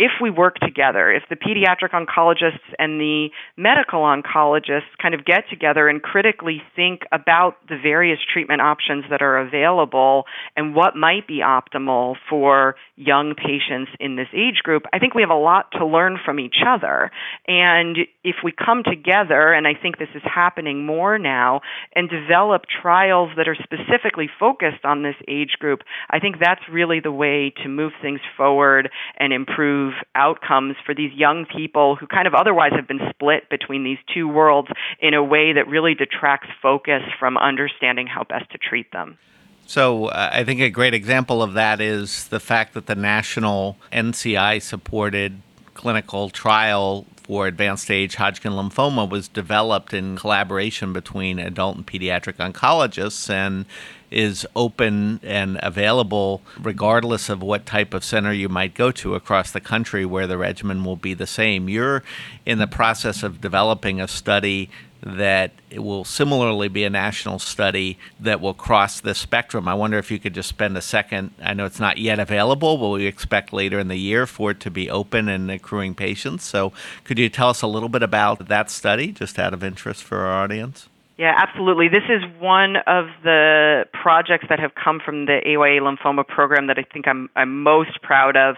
if 0.00 0.12
we 0.18 0.30
work 0.30 0.56
together, 0.60 1.12
if 1.12 1.24
the 1.28 1.36
pediatric 1.36 1.90
oncologists 1.92 2.64
and 2.78 2.98
the 2.98 3.28
medical 3.58 4.00
oncologists 4.00 4.88
kind 5.00 5.14
of 5.14 5.26
get 5.26 5.44
together 5.50 5.88
and 5.88 6.00
critically 6.00 6.62
think 6.74 7.02
about 7.12 7.56
the 7.68 7.76
various 7.76 8.18
treatment 8.32 8.62
options 8.62 9.04
that 9.10 9.20
are 9.20 9.36
available 9.38 10.24
and 10.56 10.74
what 10.74 10.96
might 10.96 11.28
be 11.28 11.42
optimal 11.44 12.16
for 12.30 12.76
young 12.96 13.34
patients 13.34 13.90
in 14.00 14.16
this 14.16 14.28
age 14.32 14.62
group, 14.62 14.84
I 14.90 14.98
think 14.98 15.14
we 15.14 15.20
have 15.20 15.30
a 15.30 15.34
lot 15.34 15.70
to 15.72 15.84
learn 15.84 16.18
from 16.24 16.40
each 16.40 16.62
other. 16.66 17.10
And 17.46 17.98
if 18.24 18.36
we 18.42 18.52
come 18.52 18.82
together, 18.82 19.52
and 19.52 19.66
I 19.66 19.74
think 19.74 19.98
this 19.98 20.08
is 20.14 20.22
happening 20.24 20.86
more 20.86 21.18
now, 21.18 21.60
and 21.94 22.08
develop 22.08 22.62
trials 22.80 23.32
that 23.36 23.48
are 23.48 23.56
specifically 23.56 24.30
focused 24.38 24.84
on 24.84 25.02
this 25.02 25.16
age 25.28 25.56
group, 25.58 25.80
I 26.08 26.20
think 26.20 26.36
that's 26.40 26.62
really 26.72 27.00
the 27.00 27.12
way 27.12 27.52
to 27.62 27.68
move 27.68 27.92
things 28.00 28.20
forward 28.38 28.88
and 29.18 29.34
improve 29.34 29.89
improve 29.90 30.04
outcomes 30.14 30.76
for 30.84 30.94
these 30.94 31.12
young 31.12 31.46
people 31.46 31.96
who 31.96 32.06
kind 32.06 32.26
of 32.26 32.34
otherwise 32.34 32.72
have 32.74 32.86
been 32.86 33.00
split 33.10 33.48
between 33.48 33.84
these 33.84 33.98
two 34.12 34.28
worlds 34.28 34.68
in 35.00 35.14
a 35.14 35.22
way 35.22 35.52
that 35.52 35.68
really 35.68 35.94
detracts 35.94 36.48
focus 36.62 37.02
from 37.18 37.36
understanding 37.36 38.06
how 38.06 38.24
best 38.24 38.50
to 38.50 38.58
treat 38.58 38.90
them. 38.92 39.18
So, 39.66 40.06
uh, 40.06 40.30
I 40.32 40.42
think 40.42 40.60
a 40.60 40.70
great 40.70 40.94
example 40.94 41.42
of 41.42 41.52
that 41.54 41.80
is 41.80 42.26
the 42.28 42.40
fact 42.40 42.74
that 42.74 42.86
the 42.86 42.96
national 42.96 43.76
NCI 43.92 44.60
supported 44.62 45.42
clinical 45.74 46.28
trial 46.28 47.06
for 47.22 47.46
advanced 47.46 47.84
stage 47.84 48.16
Hodgkin 48.16 48.52
lymphoma 48.52 49.08
was 49.08 49.28
developed 49.28 49.94
in 49.94 50.16
collaboration 50.16 50.92
between 50.92 51.38
adult 51.38 51.76
and 51.76 51.86
pediatric 51.86 52.34
oncologists 52.34 53.30
and 53.30 53.64
is 54.10 54.46
open 54.56 55.20
and 55.22 55.58
available 55.62 56.42
regardless 56.58 57.28
of 57.28 57.42
what 57.42 57.66
type 57.66 57.94
of 57.94 58.04
center 58.04 58.32
you 58.32 58.48
might 58.48 58.74
go 58.74 58.90
to 58.90 59.14
across 59.14 59.50
the 59.50 59.60
country 59.60 60.04
where 60.04 60.26
the 60.26 60.38
regimen 60.38 60.84
will 60.84 60.96
be 60.96 61.14
the 61.14 61.26
same. 61.26 61.68
You're 61.68 62.02
in 62.44 62.58
the 62.58 62.66
process 62.66 63.22
of 63.22 63.40
developing 63.40 64.00
a 64.00 64.08
study 64.08 64.68
that 65.02 65.52
will 65.76 66.04
similarly 66.04 66.68
be 66.68 66.84
a 66.84 66.90
national 66.90 67.38
study 67.38 67.96
that 68.18 68.40
will 68.40 68.52
cross 68.52 69.00
the 69.00 69.14
spectrum. 69.14 69.66
I 69.66 69.74
wonder 69.74 69.96
if 69.98 70.10
you 70.10 70.18
could 70.18 70.34
just 70.34 70.48
spend 70.48 70.76
a 70.76 70.82
second. 70.82 71.32
I 71.42 71.54
know 71.54 71.64
it's 71.64 71.80
not 71.80 71.96
yet 71.96 72.18
available, 72.18 72.76
but 72.76 72.90
we 72.90 73.06
expect 73.06 73.52
later 73.52 73.78
in 73.78 73.88
the 73.88 73.96
year 73.96 74.26
for 74.26 74.50
it 74.50 74.60
to 74.60 74.70
be 74.70 74.90
open 74.90 75.28
and 75.28 75.50
accruing 75.50 75.94
patients. 75.94 76.44
So, 76.44 76.72
could 77.04 77.18
you 77.18 77.30
tell 77.30 77.48
us 77.48 77.62
a 77.62 77.66
little 77.66 77.88
bit 77.88 78.02
about 78.02 78.48
that 78.48 78.70
study, 78.70 79.12
just 79.12 79.38
out 79.38 79.54
of 79.54 79.64
interest 79.64 80.04
for 80.04 80.18
our 80.18 80.44
audience? 80.44 80.89
Yeah, 81.20 81.34
absolutely. 81.36 81.88
This 81.88 82.08
is 82.08 82.22
one 82.40 82.76
of 82.86 83.04
the 83.22 83.84
projects 83.92 84.46
that 84.48 84.58
have 84.58 84.70
come 84.74 85.00
from 85.04 85.26
the 85.26 85.36
AYA 85.44 85.82
lymphoma 85.82 86.26
program 86.26 86.68
that 86.68 86.78
I 86.78 86.82
think 86.90 87.06
I'm, 87.06 87.28
I'm 87.36 87.62
most 87.62 88.00
proud 88.00 88.38
of 88.38 88.56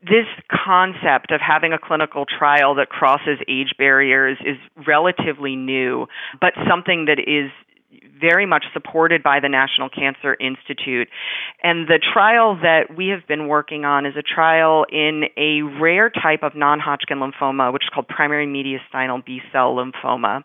this 0.00 0.30
concept 0.48 1.32
of 1.32 1.40
having 1.40 1.72
a 1.72 1.78
clinical 1.80 2.24
trial 2.24 2.76
that 2.76 2.88
crosses 2.88 3.40
age 3.48 3.74
barriers 3.78 4.38
is 4.46 4.58
relatively 4.86 5.56
new, 5.56 6.06
but 6.40 6.52
something 6.70 7.06
that 7.06 7.18
is 7.18 7.50
very 8.22 8.46
much 8.46 8.64
supported 8.72 9.22
by 9.22 9.40
the 9.40 9.48
National 9.48 9.90
Cancer 9.90 10.36
Institute. 10.40 11.08
And 11.62 11.88
the 11.88 11.98
trial 11.98 12.56
that 12.62 12.96
we 12.96 13.08
have 13.08 13.26
been 13.26 13.48
working 13.48 13.84
on 13.84 14.06
is 14.06 14.14
a 14.16 14.22
trial 14.22 14.86
in 14.90 15.24
a 15.36 15.62
rare 15.82 16.08
type 16.08 16.42
of 16.42 16.54
non 16.54 16.78
Hodgkin 16.78 17.18
lymphoma, 17.18 17.72
which 17.72 17.82
is 17.82 17.90
called 17.92 18.08
primary 18.08 18.46
mediastinal 18.46 19.24
B 19.26 19.40
cell 19.52 19.74
lymphoma. 19.74 20.44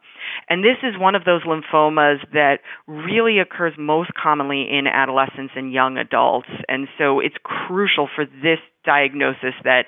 And 0.50 0.63
this 0.63 0.77
is 0.84 1.00
one 1.00 1.15
of 1.15 1.24
those 1.24 1.43
lymphomas 1.43 2.17
that 2.34 2.60
really 2.88 3.39
occurs 3.39 3.74
most 3.77 4.10
commonly 4.22 4.67
in 4.69 4.88
adolescents 4.88 5.53
and 5.55 5.72
young 5.72 5.98
adults. 5.98 6.50
And 6.67 6.88
so 6.98 7.19
it's 7.19 7.36
crucial 7.43 8.10
for 8.13 8.25
this 8.25 8.60
diagnosis 8.84 9.53
that 9.63 9.86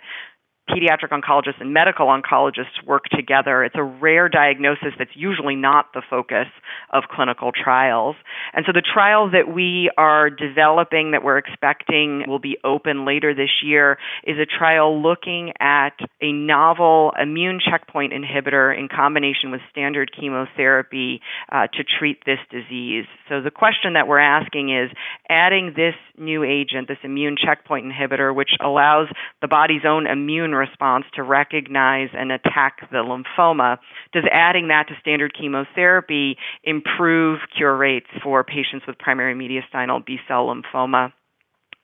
pediatric 0.70 1.10
oncologists 1.12 1.60
and 1.60 1.74
medical 1.74 2.08
oncologists 2.08 2.84
work 2.86 3.06
together. 3.06 3.64
It's 3.64 3.76
a 3.76 3.84
rare 3.84 4.30
diagnosis 4.30 4.94
that's 4.98 5.12
usually 5.16 5.56
not 5.56 5.94
the 5.94 6.02
focus 6.10 6.48
of 6.92 7.04
clinical 7.12 7.52
trials. 7.52 8.16
And 8.54 8.66
so 8.66 8.72
the 8.72 8.82
trial 8.82 9.32
that 9.32 9.52
we 9.52 9.92
are 9.98 10.30
developing 10.30 11.12
that 11.12 11.24
we're 11.24 11.38
expecting 11.38 12.24
will 12.28 12.40
be 12.40 12.58
open 12.64 13.06
later 13.06 13.34
this 13.34 13.64
year 13.64 13.98
is 14.24 14.38
a 14.38 14.46
trial 14.46 15.02
looking 15.02 15.54
at 15.60 15.98
a 16.22 16.32
novel 16.32 17.12
immune 17.20 17.60
checkpoint 17.60 18.14
inhibitor 18.14 18.78
in 18.78 18.88
combination 18.88 19.52
with 19.52 19.62
standard 19.72 20.12
chemotherapy 20.18 21.22
uh, 21.52 21.68
to 21.68 21.84
treat 21.84 22.24
this 22.26 22.40
disease. 22.52 23.06
So 23.28 23.42
the 23.42 23.52
question 23.52 23.94
that 23.94 24.08
we're 24.08 24.20
asking 24.20 24.76
is 24.76 24.92
adding 25.30 25.74
this 25.76 25.96
new 26.18 26.44
agent, 26.44 26.88
this 26.88 26.98
immune 27.04 27.36
checkpoint 27.38 27.86
inhibitor, 27.86 28.36
which 28.36 28.52
allows 28.62 29.08
the 29.42 29.48
body's 29.48 29.84
own 29.86 30.08
immune 30.08 30.54
response 30.60 31.06
to 31.16 31.24
recognize 31.24 32.10
and 32.14 32.32
attack 32.32 32.90
the 32.92 32.98
lymphoma, 32.98 33.78
does 34.14 34.26
adding 34.32 34.68
that 34.68 34.88
to 34.90 34.94
standard 35.02 35.34
chemotherapy 35.40 36.38
improve 36.64 37.40
cure 37.56 37.76
rates 37.76 38.08
for 38.22 38.44
patients 38.44 38.86
with 38.86 38.98
primary 39.00 39.34
mediastinal 39.34 40.06
B 40.06 40.18
cell 40.28 40.48
lymphoma? 40.48 41.12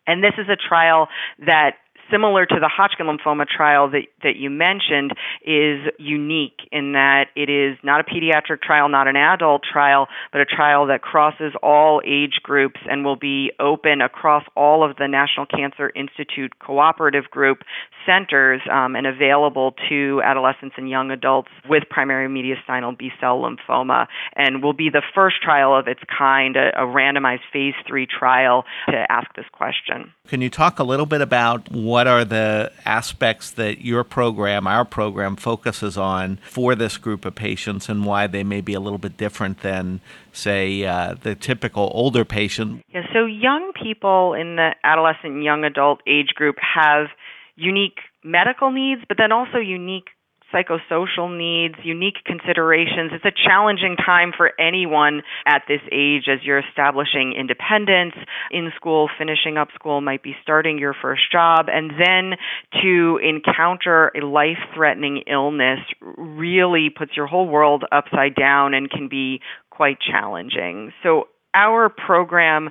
And 0.07 0.23
this 0.23 0.33
is 0.37 0.47
a 0.49 0.55
trial 0.55 1.07
that 1.45 1.77
similar 2.11 2.45
to 2.45 2.55
the 2.59 2.69
Hodgkin 2.69 3.07
lymphoma 3.07 3.45
trial 3.47 3.89
that, 3.91 4.03
that 4.23 4.35
you 4.35 4.49
mentioned, 4.49 5.11
is 5.43 5.79
unique 5.97 6.67
in 6.71 6.93
that 6.93 7.27
it 7.35 7.49
is 7.49 7.77
not 7.83 8.01
a 8.01 8.03
pediatric 8.03 8.61
trial, 8.61 8.89
not 8.89 9.07
an 9.07 9.15
adult 9.15 9.63
trial, 9.63 10.07
but 10.31 10.41
a 10.41 10.45
trial 10.45 10.87
that 10.87 11.01
crosses 11.01 11.53
all 11.61 12.01
age 12.05 12.39
groups 12.43 12.79
and 12.89 13.05
will 13.05 13.15
be 13.15 13.51
open 13.59 14.01
across 14.01 14.43
all 14.55 14.89
of 14.89 14.97
the 14.97 15.07
National 15.07 15.45
Cancer 15.45 15.91
Institute 15.95 16.59
cooperative 16.59 17.25
group 17.31 17.59
centers 18.05 18.61
um, 18.71 18.95
and 18.95 19.07
available 19.07 19.73
to 19.89 20.21
adolescents 20.23 20.75
and 20.77 20.89
young 20.89 21.11
adults 21.11 21.49
with 21.67 21.83
primary 21.89 22.27
mediastinal 22.27 22.97
B 22.97 23.09
cell 23.19 23.41
lymphoma, 23.41 24.07
and 24.35 24.61
will 24.61 24.73
be 24.73 24.89
the 24.89 25.01
first 25.13 25.41
trial 25.41 25.75
of 25.75 25.87
its 25.87 26.01
kind, 26.15 26.55
a, 26.55 26.69
a 26.75 26.85
randomized 26.85 27.39
phase 27.51 27.73
three 27.87 28.05
trial 28.05 28.63
to 28.89 29.11
ask 29.11 29.33
this 29.35 29.45
question. 29.51 30.11
Can 30.27 30.41
you 30.41 30.49
talk 30.49 30.79
a 30.79 30.83
little 30.83 31.05
bit 31.05 31.21
about 31.21 31.71
what 31.71 31.94
are 32.07 32.25
the 32.25 32.71
aspects 32.85 33.51
that 33.51 33.81
your 33.85 34.03
program, 34.03 34.67
our 34.67 34.85
program, 34.85 35.35
focuses 35.35 35.97
on 35.97 36.37
for 36.49 36.75
this 36.75 36.97
group 36.97 37.25
of 37.25 37.35
patients 37.35 37.89
and 37.89 38.05
why 38.05 38.27
they 38.27 38.43
may 38.43 38.61
be 38.61 38.73
a 38.73 38.79
little 38.79 38.97
bit 38.97 39.17
different 39.17 39.61
than, 39.61 40.01
say, 40.33 40.85
uh, 40.85 41.15
the 41.21 41.35
typical 41.35 41.91
older 41.93 42.25
patient? 42.25 42.83
Yeah, 42.89 43.03
so 43.13 43.25
young 43.25 43.71
people 43.81 44.33
in 44.33 44.57
the 44.57 44.71
adolescent 44.83 45.33
and 45.33 45.43
young 45.43 45.63
adult 45.63 46.01
age 46.05 46.29
group 46.35 46.57
have 46.59 47.07
unique 47.55 47.99
medical 48.23 48.71
needs, 48.71 49.01
but 49.07 49.17
then 49.17 49.31
also 49.31 49.57
unique 49.57 50.09
psychosocial 50.55 51.35
needs, 51.35 51.75
unique 51.83 52.23
considerations. 52.25 53.11
It's 53.13 53.25
a 53.25 53.31
challenging 53.31 53.97
time 53.97 54.31
for 54.35 54.51
anyone 54.59 55.21
at 55.45 55.63
this 55.67 55.81
age 55.91 56.23
as 56.31 56.39
you're 56.43 56.59
establishing 56.59 57.33
independence 57.37 58.15
in 58.51 58.71
school, 58.75 59.09
finishing 59.17 59.57
up 59.57 59.69
school, 59.75 59.99
might 60.01 60.23
be 60.23 60.35
starting 60.41 60.77
your 60.79 60.95
first 60.99 61.23
job, 61.31 61.65
and 61.67 61.91
then 61.91 62.37
to 62.81 63.19
encounter 63.21 64.11
a 64.15 64.25
life 64.25 64.57
threatening 64.73 65.23
illness 65.27 65.79
really 66.01 66.89
puts 66.95 67.11
your 67.17 67.27
whole 67.27 67.49
world 67.49 67.83
upside 67.91 68.35
down 68.35 68.73
and 68.73 68.89
can 68.89 69.09
be 69.09 69.41
quite 69.69 69.97
challenging. 69.99 70.91
So, 71.03 71.25
our 71.53 71.87
program 71.89 72.69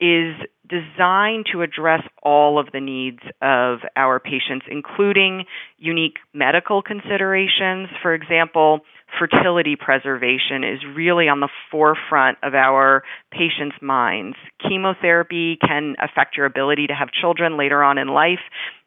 is 0.00 0.34
designed 0.68 1.46
to 1.52 1.62
address 1.62 2.02
all 2.22 2.58
of 2.58 2.68
the 2.72 2.80
needs 2.80 3.20
of 3.40 3.78
our 3.94 4.18
patients, 4.18 4.66
including 4.68 5.44
unique 5.78 6.16
medical 6.34 6.82
considerations. 6.82 7.88
For 8.02 8.14
example, 8.14 8.80
fertility 9.18 9.76
preservation 9.76 10.64
is 10.64 10.80
really 10.96 11.28
on 11.28 11.40
the 11.40 11.48
forefront 11.70 12.38
of 12.42 12.54
our 12.54 13.02
patients' 13.30 13.76
minds. 13.80 14.36
Chemotherapy 14.60 15.56
can 15.64 15.94
affect 16.02 16.36
your 16.36 16.46
ability 16.46 16.88
to 16.88 16.94
have 16.94 17.08
children 17.12 17.56
later 17.56 17.82
on 17.82 17.98
in 17.98 18.08
life, 18.08 18.40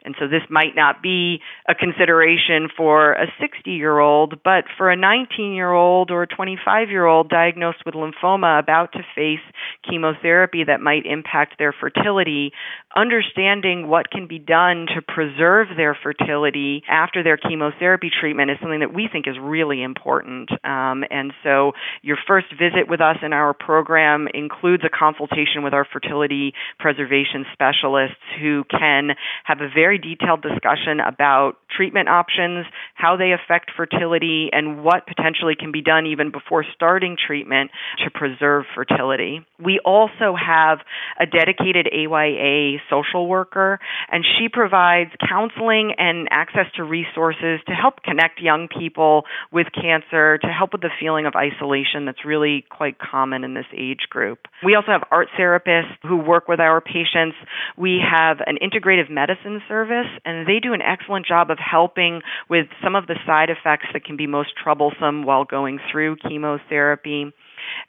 and 0.04 0.16
so 0.20 0.28
this 0.28 0.44
might 0.50 0.76
not 0.76 1.02
be 1.02 1.40
a 1.68 1.76
consideration 1.76 2.70
for 2.76 3.14
a 3.14 3.26
60 3.40 3.72
year 3.72 4.00
old, 4.00 4.42
but 4.44 4.64
for 4.78 4.90
a 4.90 4.96
19 4.96 5.54
year 5.54 5.72
old 5.72 6.12
or 6.12 6.24
a 6.24 6.28
25 6.28 6.90
year 6.90 7.06
old 7.06 7.30
diagnosed 7.30 7.80
with 7.86 7.96
lymphoma 7.96 8.60
about 8.60 8.92
to 8.94 9.00
face 9.16 9.44
chemotherapy 9.90 10.64
that 10.66 10.80
might 10.80 11.06
impact 11.06 11.56
their 11.58 11.74
fertility, 11.74 12.52
understanding 12.96 13.88
what 13.88 14.10
can 14.10 14.28
be 14.28 14.40
done 14.40 14.86
to 14.96 15.02
preserve 15.02 15.68
their 15.76 15.98
fertility 16.02 16.84
after 16.90 17.24
their 17.24 17.38
chemotherapy 17.38 18.10
treatment 18.10 18.52
is 18.52 18.58
something 18.62 18.80
that 18.80 18.94
we 18.94 19.08
think 19.12 19.28
is 19.28 19.36
really 19.42 19.84
important. 19.84 20.50
Um, 20.64 21.04
and 21.10 21.34
so 21.44 21.74
your 22.02 22.18
first 22.28 22.48
visit 22.52 22.88
with 22.88 23.02
us 23.02 23.18
in 23.22 23.34
our 23.34 23.54
program 23.54 24.28
includes 24.34 24.84
a 24.86 24.90
consultation 24.90 25.64
with 25.64 25.74
our 25.74 25.86
fertility 25.92 26.54
preservation 26.80 27.46
specialists 27.54 28.18
who 28.42 28.64
can 28.70 29.12
have 29.44 29.60
a 29.62 29.70
very 29.74 29.89
very 29.90 29.98
detailed 29.98 30.44
discussion 30.44 31.00
about 31.00 31.54
treatment 31.76 32.08
options, 32.08 32.66
how 32.94 33.18
they 33.18 33.32
affect 33.32 33.72
fertility, 33.76 34.50
and 34.52 34.84
what 34.84 35.08
potentially 35.08 35.56
can 35.58 35.72
be 35.72 35.82
done 35.82 36.06
even 36.06 36.30
before 36.30 36.64
starting 36.76 37.18
treatment 37.18 37.72
to 38.04 38.12
preserve 38.12 38.66
fertility. 38.76 39.42
We 39.58 39.80
also 39.84 40.36
have 40.38 40.80
a 41.20 41.26
dedicated 41.26 41.88
AYA 41.92 42.78
social 42.88 43.28
worker, 43.28 43.80
and 44.12 44.24
she 44.38 44.48
provides 44.48 45.10
counseling 45.28 45.94
and 45.98 46.28
access 46.30 46.68
to 46.76 46.84
resources 46.84 47.60
to 47.68 47.74
help 47.74 48.04
connect 48.04 48.40
young 48.40 48.68
people 48.68 49.24
with 49.52 49.68
cancer, 49.74 50.38
to 50.38 50.48
help 50.48 50.74
with 50.74 50.82
the 50.82 50.94
feeling 51.00 51.26
of 51.26 51.34
isolation 51.34 52.06
that's 52.06 52.24
really 52.24 52.64
quite 52.70 52.98
common 53.00 53.44
in 53.44 53.56
this 53.56 53.66
age 53.76 54.06
group. 54.10 54.40
We 54.64 54.76
also 54.76 54.92
have 54.92 55.04
art 55.10 55.30
therapists 55.40 55.98
who 56.04 56.18
work 56.18 56.48
with 56.48 56.60
our 56.60 56.80
patients. 56.80 57.38
We 57.76 58.00
have 58.00 58.38
an 58.46 58.58
integrative 58.62 59.10
medicine 59.10 59.62
service 59.68 59.79
service, 59.80 60.12
and 60.26 60.48
they 60.48 60.60
do 60.60 60.74
an 60.74 60.82
excellent 60.82 61.26
job 61.26 61.50
of 61.50 61.58
helping 61.60 62.22
with 62.50 62.68
some 62.84 62.96
of 62.96 63.08
the 63.08 63.16
side 63.26 63.50
effects 63.50 63.88
that 63.94 64.04
can 64.04 64.18
be 64.18 64.28
most 64.28 64.50
troublesome 64.62 65.24
while 65.24 65.46
going 65.46 65.80
through 65.92 66.18
chemotherapy. 66.18 67.32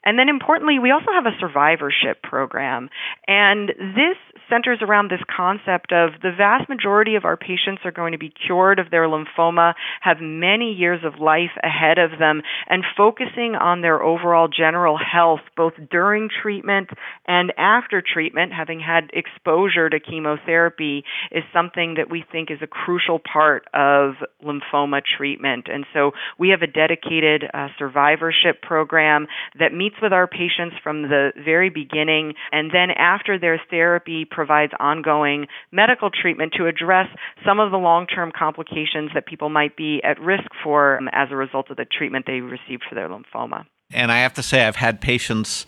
And 0.05 0.19
then 0.19 0.29
importantly, 0.29 0.79
we 0.79 0.91
also 0.91 1.11
have 1.13 1.25
a 1.25 1.37
survivorship 1.39 2.21
program. 2.23 2.89
And 3.27 3.69
this 3.69 4.17
centers 4.51 4.79
around 4.81 5.09
this 5.09 5.23
concept 5.35 5.93
of 5.93 6.21
the 6.21 6.31
vast 6.35 6.67
majority 6.67 7.15
of 7.15 7.23
our 7.25 7.37
patients 7.37 7.81
are 7.85 7.91
going 7.91 8.11
to 8.11 8.17
be 8.17 8.33
cured 8.45 8.79
of 8.79 8.91
their 8.91 9.07
lymphoma, 9.07 9.73
have 10.01 10.17
many 10.19 10.73
years 10.73 10.99
of 11.05 11.19
life 11.19 11.55
ahead 11.63 11.97
of 11.97 12.19
them, 12.19 12.41
and 12.67 12.83
focusing 12.97 13.55
on 13.55 13.81
their 13.81 14.03
overall 14.03 14.47
general 14.47 14.97
health, 14.97 15.39
both 15.55 15.73
during 15.89 16.29
treatment 16.41 16.89
and 17.27 17.53
after 17.57 18.01
treatment, 18.01 18.51
having 18.51 18.79
had 18.79 19.09
exposure 19.13 19.89
to 19.89 19.99
chemotherapy, 19.99 21.03
is 21.31 21.43
something 21.53 21.95
that 21.95 22.09
we 22.09 22.25
think 22.31 22.51
is 22.51 22.59
a 22.61 22.67
crucial 22.67 23.19
part 23.19 23.63
of 23.73 24.15
lymphoma 24.43 25.01
treatment. 25.17 25.67
And 25.71 25.85
so 25.93 26.11
we 26.37 26.49
have 26.49 26.61
a 26.61 26.67
dedicated 26.67 27.45
uh, 27.53 27.67
survivorship 27.79 28.61
program 28.61 29.27
that 29.57 29.73
meets 29.73 29.95
with 30.01 30.11
our 30.11 30.27
patients 30.27 30.75
from 30.83 31.03
the 31.03 31.31
very 31.43 31.69
beginning, 31.69 32.33
and 32.51 32.71
then 32.71 32.91
after 32.91 33.39
their 33.39 33.61
therapy, 33.69 34.25
provides 34.41 34.73
ongoing 34.79 35.45
medical 35.71 36.09
treatment 36.09 36.51
to 36.57 36.65
address 36.65 37.05
some 37.45 37.59
of 37.59 37.69
the 37.69 37.77
long 37.77 38.07
term 38.07 38.31
complications 38.35 39.11
that 39.13 39.27
people 39.27 39.49
might 39.49 39.77
be 39.77 40.01
at 40.03 40.19
risk 40.19 40.49
for 40.63 40.97
um, 40.97 41.07
as 41.13 41.27
a 41.29 41.35
result 41.35 41.69
of 41.69 41.77
the 41.77 41.85
treatment 41.85 42.25
they 42.25 42.41
received 42.41 42.81
for 42.89 42.95
their 42.95 43.07
lymphoma. 43.07 43.65
And 43.93 44.11
I 44.11 44.17
have 44.17 44.33
to 44.33 44.41
say, 44.41 44.65
I've 44.65 44.77
had 44.77 44.99
patients 44.99 45.67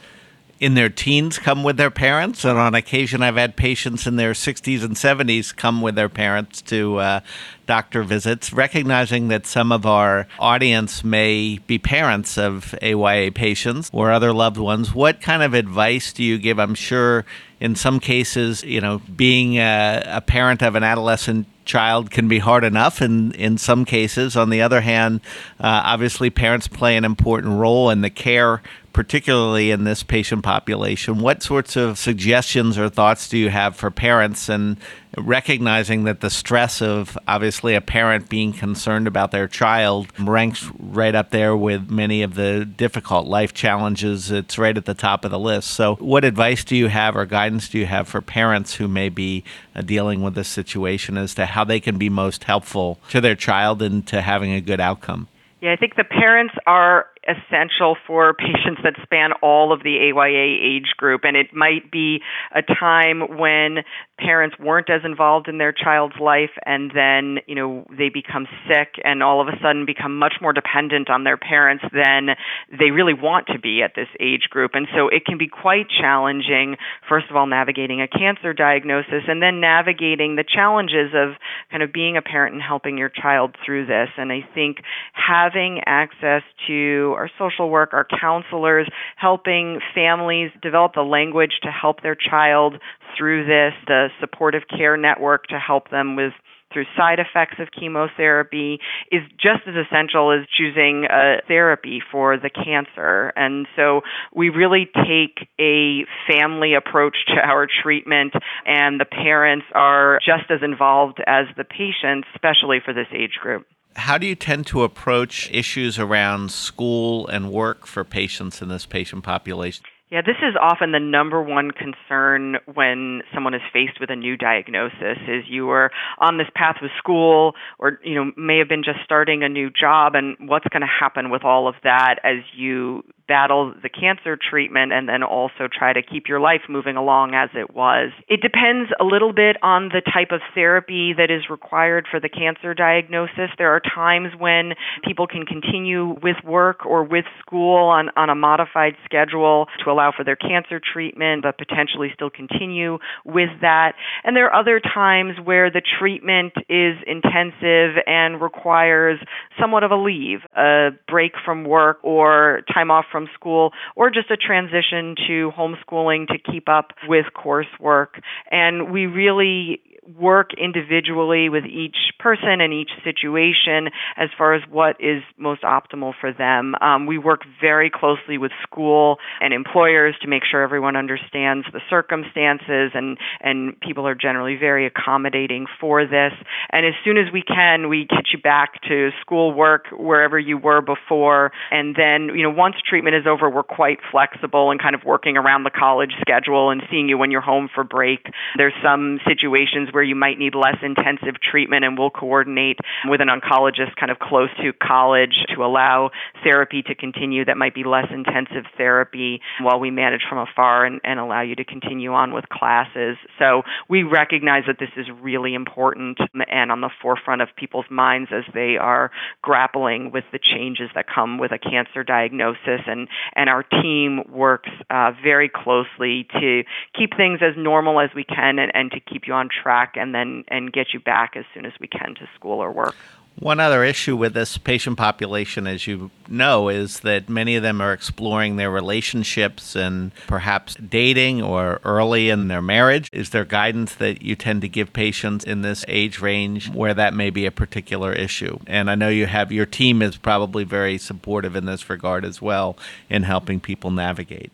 in 0.64 0.76
their 0.76 0.88
teens 0.88 1.38
come 1.38 1.62
with 1.62 1.76
their 1.76 1.92
parents, 1.92 2.46
and 2.46 2.58
on 2.58 2.74
occasion 2.74 3.22
I've 3.22 3.36
had 3.36 3.58
patients 3.58 4.08
in 4.08 4.16
their 4.16 4.32
60s 4.32 4.82
and 4.82 4.96
70s 4.96 5.54
come 5.54 5.82
with 5.82 5.96
their 5.96 6.08
parents 6.08 6.62
to 6.62 7.00
uh, 7.00 7.20
doctor 7.68 8.02
visits, 8.02 8.54
recognizing 8.54 9.28
that 9.28 9.46
some 9.46 9.74
of 9.74 9.86
our 9.86 10.26
audience 10.40 11.04
may 11.04 11.60
be 11.68 11.78
parents 11.78 12.38
of 12.38 12.74
AYA 12.82 13.34
patients 13.34 13.90
or 13.92 14.10
other 14.10 14.32
loved 14.32 14.56
ones. 14.56 14.96
What 14.96 15.20
kind 15.20 15.44
of 15.44 15.54
advice 15.54 16.14
do 16.14 16.24
you 16.24 16.38
give? 16.38 16.60
I'm 16.60 16.76
sure 16.76 17.26
in 17.60 17.76
some 17.76 18.00
cases, 18.00 18.64
you 18.64 18.80
know, 18.80 19.02
being 19.14 19.58
a, 19.58 20.02
a 20.06 20.22
parent 20.22 20.64
of 20.64 20.76
an 20.76 20.84
adolescent 20.84 21.46
child 21.66 22.12
can 22.12 22.28
be 22.28 22.40
hard 22.40 22.64
enough 22.64 23.02
in, 23.02 23.32
in 23.34 23.58
some 23.58 23.86
cases. 23.86 24.36
On 24.36 24.50
the 24.50 24.62
other 24.62 24.82
hand, 24.82 25.22
uh, 25.60 25.82
obviously, 25.86 26.30
parents 26.30 26.68
play 26.68 26.98
an 26.98 27.06
important 27.06 27.60
role 27.60 27.90
in 27.90 28.02
the 28.02 28.10
care 28.10 28.62
particularly 28.94 29.72
in 29.72 29.84
this 29.84 30.04
patient 30.04 30.44
population. 30.44 31.20
What 31.20 31.42
sorts 31.42 31.76
of 31.76 31.98
suggestions 31.98 32.78
or 32.78 32.90
thoughts 32.90 33.28
do 33.28 33.38
you 33.38 33.50
have 33.50 33.76
for 33.76 33.90
parents 33.90 34.48
and 34.48 34.78
recognizing 35.18 36.04
that 36.06 36.22
the 36.22 36.30
stress 36.30 36.82
of 36.82 37.18
obviously 37.28 37.76
a 37.76 37.82
parent 37.82 38.30
being 38.30 38.54
concerned 38.54 39.08
about 39.08 39.32
their 39.32 39.48
child 39.48 40.08
ranks 40.20 40.70
right 40.80 41.14
up 41.14 41.32
there 41.32 41.56
with 41.56 41.90
many 41.90 42.22
of 42.22 42.36
the 42.36 42.66
difficult 42.66 43.28
life 43.28 43.54
challenges? 43.54 44.32
It's 44.32 44.58
right 44.58 44.78
at 44.78 44.86
the 44.86 44.94
top 44.94 45.26
of 45.26 45.32
the 45.32 45.40
list. 45.40 45.72
So, 45.72 45.96
what 45.96 46.24
advice 46.24 46.64
do 46.64 46.76
you 46.76 46.88
have 46.88 47.16
or 47.16 47.26
guidance 47.26 47.70
do 47.70 47.80
you 47.80 47.88
have 47.88 48.08
for 48.08 48.22
parents 48.22 48.76
who 48.76 48.88
may 48.88 49.10
be 49.10 49.44
uh, 49.76 49.82
dealing 49.82 50.22
with 50.22 50.36
this 50.36 50.48
situation 50.48 51.18
as 51.18 51.34
to 51.36 51.48
how 51.48 51.64
they 51.64 51.80
can 51.80 51.98
be 51.98 52.10
most 52.10 52.44
helpful 52.44 53.00
to 53.10 53.20
their 53.20 53.36
child 53.36 53.82
and 53.82 54.06
to 54.08 54.22
having 54.22 54.52
a 54.52 54.62
good 54.62 54.80
outcome? 54.80 55.28
Yeah, 55.62 55.72
I 55.72 55.78
think 55.78 55.96
the 55.96 56.04
parents 56.04 56.54
are 56.68 57.08
essential 57.28 57.96
for 58.08 58.34
patients 58.34 58.82
that 58.84 58.94
span 59.04 59.32
all 59.42 59.72
of 59.72 59.84
the 59.84 60.12
AYA 60.12 60.58
age 60.62 60.94
group. 60.98 61.22
And 61.24 61.36
it 61.36 61.54
might 61.54 61.92
be 61.92 62.20
a 62.54 62.62
time 62.62 63.38
when 63.38 63.84
parents 64.20 64.58
weren't 64.60 64.90
as 64.90 65.02
involved 65.04 65.48
in 65.48 65.58
their 65.58 65.74
child's 65.74 66.16
life 66.20 66.52
and 66.66 66.92
then, 66.94 67.40
you 67.48 67.56
know, 67.56 67.86
they 67.90 68.10
become 68.10 68.48
sick 68.68 68.96
and 69.04 69.24
all 69.24 69.42
of 69.42 69.48
a 69.48 69.58
sudden 69.62 69.86
become 69.86 70.18
much 70.18 70.36
more 70.42 70.54
dependent 70.54 71.10
on 71.10 71.24
their 71.24 71.38
parents 71.38 71.84
than 71.94 72.36
they 72.72 72.92
really 72.92 73.14
want 73.14 73.48
to 73.48 73.60
be 73.60 73.82
at 73.82 73.94
this 73.96 74.08
age 74.20 74.48
group. 74.50 74.72
And 74.74 74.88
so 74.96 75.08
it 75.08 75.26
can 75.26 75.38
be 75.38 75.48
quite 75.48 75.88
challenging, 75.90 76.78
first 77.10 77.28
of 77.30 77.36
all, 77.36 77.48
navigating 77.48 78.02
a 78.02 78.08
cancer 78.08 78.54
diagnosis 78.54 79.24
and 79.28 79.42
then 79.42 79.60
navigating 79.60 80.36
the 80.36 80.44
challenges 80.44 81.12
of 81.16 81.36
kind 81.72 81.84
of 81.84 81.92
being 81.92 82.18
a 82.18 82.22
parent 82.22 82.54
and 82.54 82.62
helping 82.62 82.98
your 82.98 83.10
child 83.10 83.56
through 83.66 83.86
this. 83.86 84.10
And 84.18 84.32
I 84.32 84.42
think 84.54 84.78
having 85.14 85.82
access 85.86 86.44
to 86.68 87.13
our 87.14 87.30
social 87.38 87.70
work, 87.70 87.94
our 87.94 88.08
counselors, 88.20 88.88
helping 89.18 89.80
families 89.96 90.52
develop 90.62 90.94
the 90.94 91.02
language 91.02 91.60
to 91.64 91.70
help 91.70 92.02
their 92.02 92.16
child 92.16 92.76
through 93.18 93.46
this, 93.46 93.74
the 93.88 94.08
supportive 94.20 94.64
care 94.70 94.98
network 94.98 95.48
to 95.48 95.60
help 95.60 95.90
them 95.90 96.16
with 96.16 96.34
through 96.74 96.86
side 96.98 97.20
effects 97.20 97.56
of 97.60 97.68
chemotherapy 97.72 98.80
is 99.12 99.22
just 99.34 99.62
as 99.68 99.76
essential 99.76 100.32
as 100.32 100.48
choosing 100.58 101.06
a 101.06 101.36
therapy 101.48 102.02
for 102.12 102.38
the 102.38 102.50
cancer. 102.50 103.32
And 103.36 103.68
so 103.76 104.02
we 104.36 104.50
really 104.50 104.90
take 104.94 105.48
a 105.60 106.06
family 106.28 106.74
approach 106.74 107.16
to 107.28 107.36
our 107.36 107.68
treatment, 107.84 108.34
and 108.66 109.00
the 109.00 109.06
parents 109.06 109.66
are 109.74 110.20
just 110.26 110.50
as 110.50 110.60
involved 110.64 111.22
as 111.26 111.46
the 111.56 111.64
patients, 111.64 112.28
especially 112.34 112.80
for 112.84 112.94
this 112.94 113.08
age 113.14 113.38
group. 113.42 113.68
How 113.96 114.18
do 114.18 114.26
you 114.26 114.36
tend 114.36 114.68
to 114.68 114.84
approach 114.84 115.50
issues 115.52 116.00
around 116.00 116.52
school 116.52 117.28
and 117.28 117.52
work 117.52 117.86
for 117.86 118.04
patients 118.04 118.62
in 118.62 118.70
this 118.70 118.86
patient 118.86 119.24
population? 119.24 119.86
Yeah, 120.14 120.22
this 120.22 120.38
is 120.48 120.54
often 120.62 120.92
the 120.92 121.00
number 121.00 121.42
one 121.42 121.72
concern 121.72 122.58
when 122.72 123.24
someone 123.34 123.56
is 123.56 123.64
faced 123.74 124.00
with 124.00 124.12
a 124.12 124.16
new 124.16 124.38
diagnosis 124.38 125.18
is 125.28 125.46
you 125.50 125.72
are 125.72 125.90
on 126.20 126.38
this 126.38 126.46
path 126.54 126.76
with 126.84 126.92
school 127.00 127.54
or 127.80 127.98
you 128.04 128.14
know 128.14 128.32
may 128.38 128.60
have 128.60 128.70
been 128.70 128.84
just 128.84 129.00
starting 129.04 129.42
a 129.42 129.50
new 129.50 129.72
job 129.72 130.14
and 130.14 130.38
what's 130.48 130.68
going 130.68 130.82
to 130.82 130.88
happen 130.88 131.32
with 131.32 131.44
all 131.44 131.68
of 131.68 131.74
that 131.82 132.20
as 132.24 132.44
you 132.56 133.02
battle 133.28 133.74
the 133.82 133.90
cancer 133.90 134.38
treatment 134.38 134.92
and 134.92 135.08
then 135.08 135.24
also 135.24 135.68
try 135.72 135.94
to 135.94 136.02
keep 136.02 136.28
your 136.28 136.40
life 136.40 136.62
moving 136.70 136.96
along 136.96 137.34
as 137.34 137.50
it 137.54 137.74
was. 137.74 138.12
It 138.28 138.42
depends 138.42 138.92
a 139.00 139.04
little 139.04 139.34
bit 139.34 139.58
on 139.62 139.90
the 139.90 140.02
type 140.02 140.32
of 140.32 140.42
therapy 140.54 141.14
that 141.18 141.32
is 141.32 141.50
required 141.50 142.06
for 142.10 142.20
the 142.20 142.30
cancer 142.30 142.74
diagnosis. 142.74 143.50
There 143.58 143.72
are 143.72 143.80
times 143.82 144.30
when 144.38 144.74
people 145.04 145.28
can 145.28 145.46
continue 145.46 146.16
with 146.22 146.38
work 146.46 146.86
or 146.86 147.04
with 147.04 147.26
school 147.40 147.88
on, 147.88 148.10
on 148.16 148.30
a 148.30 148.36
modified 148.36 148.94
schedule 149.06 149.68
to 149.84 149.92
allow 149.92 150.03
for 150.12 150.24
their 150.24 150.36
cancer 150.36 150.80
treatment, 150.80 151.44
but 151.44 151.58
potentially 151.58 152.10
still 152.14 152.30
continue 152.30 152.98
with 153.26 153.50
that. 153.62 153.94
And 154.24 154.36
there 154.36 154.48
are 154.48 154.60
other 154.60 154.80
times 154.80 155.38
where 155.44 155.70
the 155.70 155.82
treatment 156.00 156.54
is 156.70 156.96
intensive 157.08 158.02
and 158.08 158.42
requires 158.42 159.20
somewhat 159.60 159.84
of 159.84 159.92
a 159.92 159.96
leave, 159.96 160.40
a 160.56 160.90
break 161.08 161.34
from 161.46 161.64
work 161.64 162.00
or 162.04 162.62
time 162.74 162.92
off 162.92 163.06
from 163.12 163.28
school, 163.34 163.72
or 163.96 164.10
just 164.10 164.32
a 164.32 164.38
transition 164.38 165.16
to 165.28 165.52
homeschooling 165.58 166.28
to 166.28 166.38
keep 166.40 166.68
up 166.68 166.92
with 167.08 167.26
coursework. 167.36 168.20
And 168.52 168.92
we 168.92 169.06
really 169.06 169.82
work 170.20 170.52
individually 170.58 171.50
with 171.50 171.66
each 171.66 171.96
person 172.20 172.62
and 172.62 172.74
each 172.74 172.92
situation 173.04 173.90
as 174.18 174.30
far 174.38 174.54
as 174.54 174.62
what 174.70 174.96
is 175.00 175.24
most 175.38 175.62
optimal 175.64 176.14
for 176.20 176.34
them. 176.34 176.76
Um, 176.82 177.06
we 177.06 177.18
work 177.18 177.42
very 177.62 177.90
closely 177.90 178.38
with 178.38 178.52
school 178.64 179.18
and 179.40 179.54
employers 179.54 180.16
to 180.22 180.28
make 180.28 180.44
sure 180.50 180.62
everyone 180.62 180.96
understands 180.96 181.66
the 181.72 181.80
circumstances, 181.90 182.92
and, 182.94 183.18
and 183.42 183.80
people 183.80 184.08
are 184.08 184.16
generally 184.16 184.56
very 184.56 184.86
accommodating 184.86 185.66
for 185.80 186.06
this. 186.06 186.34
And 186.72 186.86
as 186.86 186.94
soon 187.04 187.18
as 187.18 187.32
we 187.32 187.42
can, 187.42 187.90
we 187.90 188.06
get 188.06 188.32
you 188.34 188.40
back 188.40 188.82
to 188.84 189.10
school 189.22 189.54
work 189.54 189.86
wherever 189.92 190.40
you 190.40 190.58
were 190.58 190.82
before. 190.82 191.52
And 191.72 191.96
then, 191.96 192.36
you 192.36 192.44
know, 192.44 192.50
once 192.52 192.76
treatment 192.88 193.16
is 193.16 193.26
over, 193.28 193.50
we're 193.50 193.64
quite 193.64 194.00
flexible 194.12 194.72
and 194.72 194.82
kind 194.82 194.96
of 194.96 195.02
working 195.06 195.38
around 195.38 195.64
the 195.64 195.72
college 195.72 196.14
schedule 196.22 196.70
and 196.70 196.82
seeing 196.90 197.10
you 197.10 197.18
when 197.18 197.32
you're 197.32 197.42
home 197.42 197.70
for 197.74 197.84
break. 197.84 198.28
There's 198.58 198.74
some 198.84 199.20
situations 199.28 199.90
where 199.94 200.04
you 200.04 200.16
might 200.16 200.38
need 200.38 200.56
less 200.56 200.78
intensive 200.82 201.36
treatment, 201.40 201.86
and 201.86 201.98
we'll 201.98 202.10
coordinate 202.10 202.80
with 203.06 203.22
an 203.22 203.28
oncologist 203.28 203.96
kind 204.00 204.12
of 204.12 204.20
close 204.20 204.50
to 204.62 204.74
college 204.74 205.46
to 205.56 205.64
allow 205.64 206.10
therapy 206.44 206.82
to 206.84 206.96
continue 206.96 207.46
that 207.46 207.58
might 207.58 207.76
be 207.76 207.84
less 207.84 208.08
intensive 208.12 208.66
therapy 208.78 209.42
while 209.62 209.80
we 209.80 209.92
manage 209.92 210.22
from 210.28 210.40
afar 210.40 210.86
and, 210.86 211.00
and 211.04 211.20
allow 211.20 211.42
you 211.42 211.56
to 211.56 211.66
continue 211.66 212.12
on 212.14 212.34
with 212.34 212.46
classes. 212.50 213.18
So 213.40 213.64
we 213.90 214.04
recognize 214.04 214.64
that 214.68 214.78
this 214.80 214.90
is 214.98 215.06
really 215.22 215.54
important 215.54 216.18
and 216.50 216.72
on 216.72 216.82
the 216.82 216.90
forefront 217.02 217.42
of 217.42 217.50
people's 217.56 217.86
minds 217.90 218.30
as 218.34 218.44
they 218.54 218.78
are 218.80 219.12
grappling 219.42 220.12
with 220.12 220.24
the 220.32 220.40
changes 220.40 220.90
that 220.96 221.06
come 221.14 221.38
with 221.38 221.52
a 221.52 221.60
cancer 221.60 222.04
diagnosis. 222.04 222.82
And, 222.88 223.08
and 223.36 223.50
our 223.50 223.64
team 223.64 224.24
works 224.30 224.70
uh, 224.90 225.12
very 225.24 225.50
closely 225.54 226.28
to 226.40 226.64
keep 226.98 227.16
things 227.16 227.40
as 227.42 227.54
normal 227.58 228.00
as 228.00 228.10
we 228.16 228.24
can 228.24 228.60
and, 228.60 228.72
and 228.74 228.92
to 228.92 229.00
keep 229.00 229.24
you 229.28 229.34
on 229.34 229.50
track 229.50 229.83
and 229.96 230.14
then 230.14 230.44
and 230.48 230.72
get 230.72 230.94
you 230.94 231.00
back 231.00 231.36
as 231.36 231.46
soon 231.54 231.66
as 231.66 231.74
we 231.80 231.88
can 231.88 232.16
to 232.16 232.28
school 232.36 232.60
or 232.60 232.72
work. 232.72 232.96
One 233.40 233.60
other 233.60 233.84
issue 233.84 234.16
with 234.16 234.36
this 234.36 234.60
patient 234.60 234.98
population, 234.98 235.66
as 235.66 235.88
you 235.88 236.12
know, 236.28 236.70
is 236.70 237.00
that 237.00 237.30
many 237.30 237.56
of 237.56 237.64
them 237.64 237.82
are 237.82 237.92
exploring 237.92 238.58
their 238.58 238.70
relationships 238.70 239.76
and 239.76 240.14
perhaps 240.28 240.76
dating 240.76 241.42
or 241.42 241.80
early 241.84 242.30
in 242.30 242.48
their 242.48 242.62
marriage. 242.62 243.10
Is 243.12 243.32
there 243.32 243.44
guidance 243.44 243.96
that 243.96 244.22
you 244.22 244.36
tend 244.36 244.62
to 244.62 244.70
give 244.70 244.94
patients 244.94 245.44
in 245.46 245.64
this 245.64 245.84
age 245.88 246.22
range 246.22 246.70
where 246.70 246.94
that 246.94 247.16
may 247.16 247.32
be 247.32 247.48
a 247.48 247.52
particular 247.52 248.14
issue? 248.14 248.60
And 248.68 248.90
I 248.90 248.96
know 248.96 249.10
you 249.10 249.26
have 249.26 249.52
your 249.52 249.66
team 249.66 250.04
is 250.04 250.16
probably 250.16 250.64
very 250.64 251.00
supportive 251.00 251.56
in 251.56 251.66
this 251.66 251.90
regard 251.90 252.24
as 252.26 252.40
well 252.40 252.78
in 253.10 253.24
helping 253.24 253.60
people 253.60 253.90
navigate. 253.90 254.52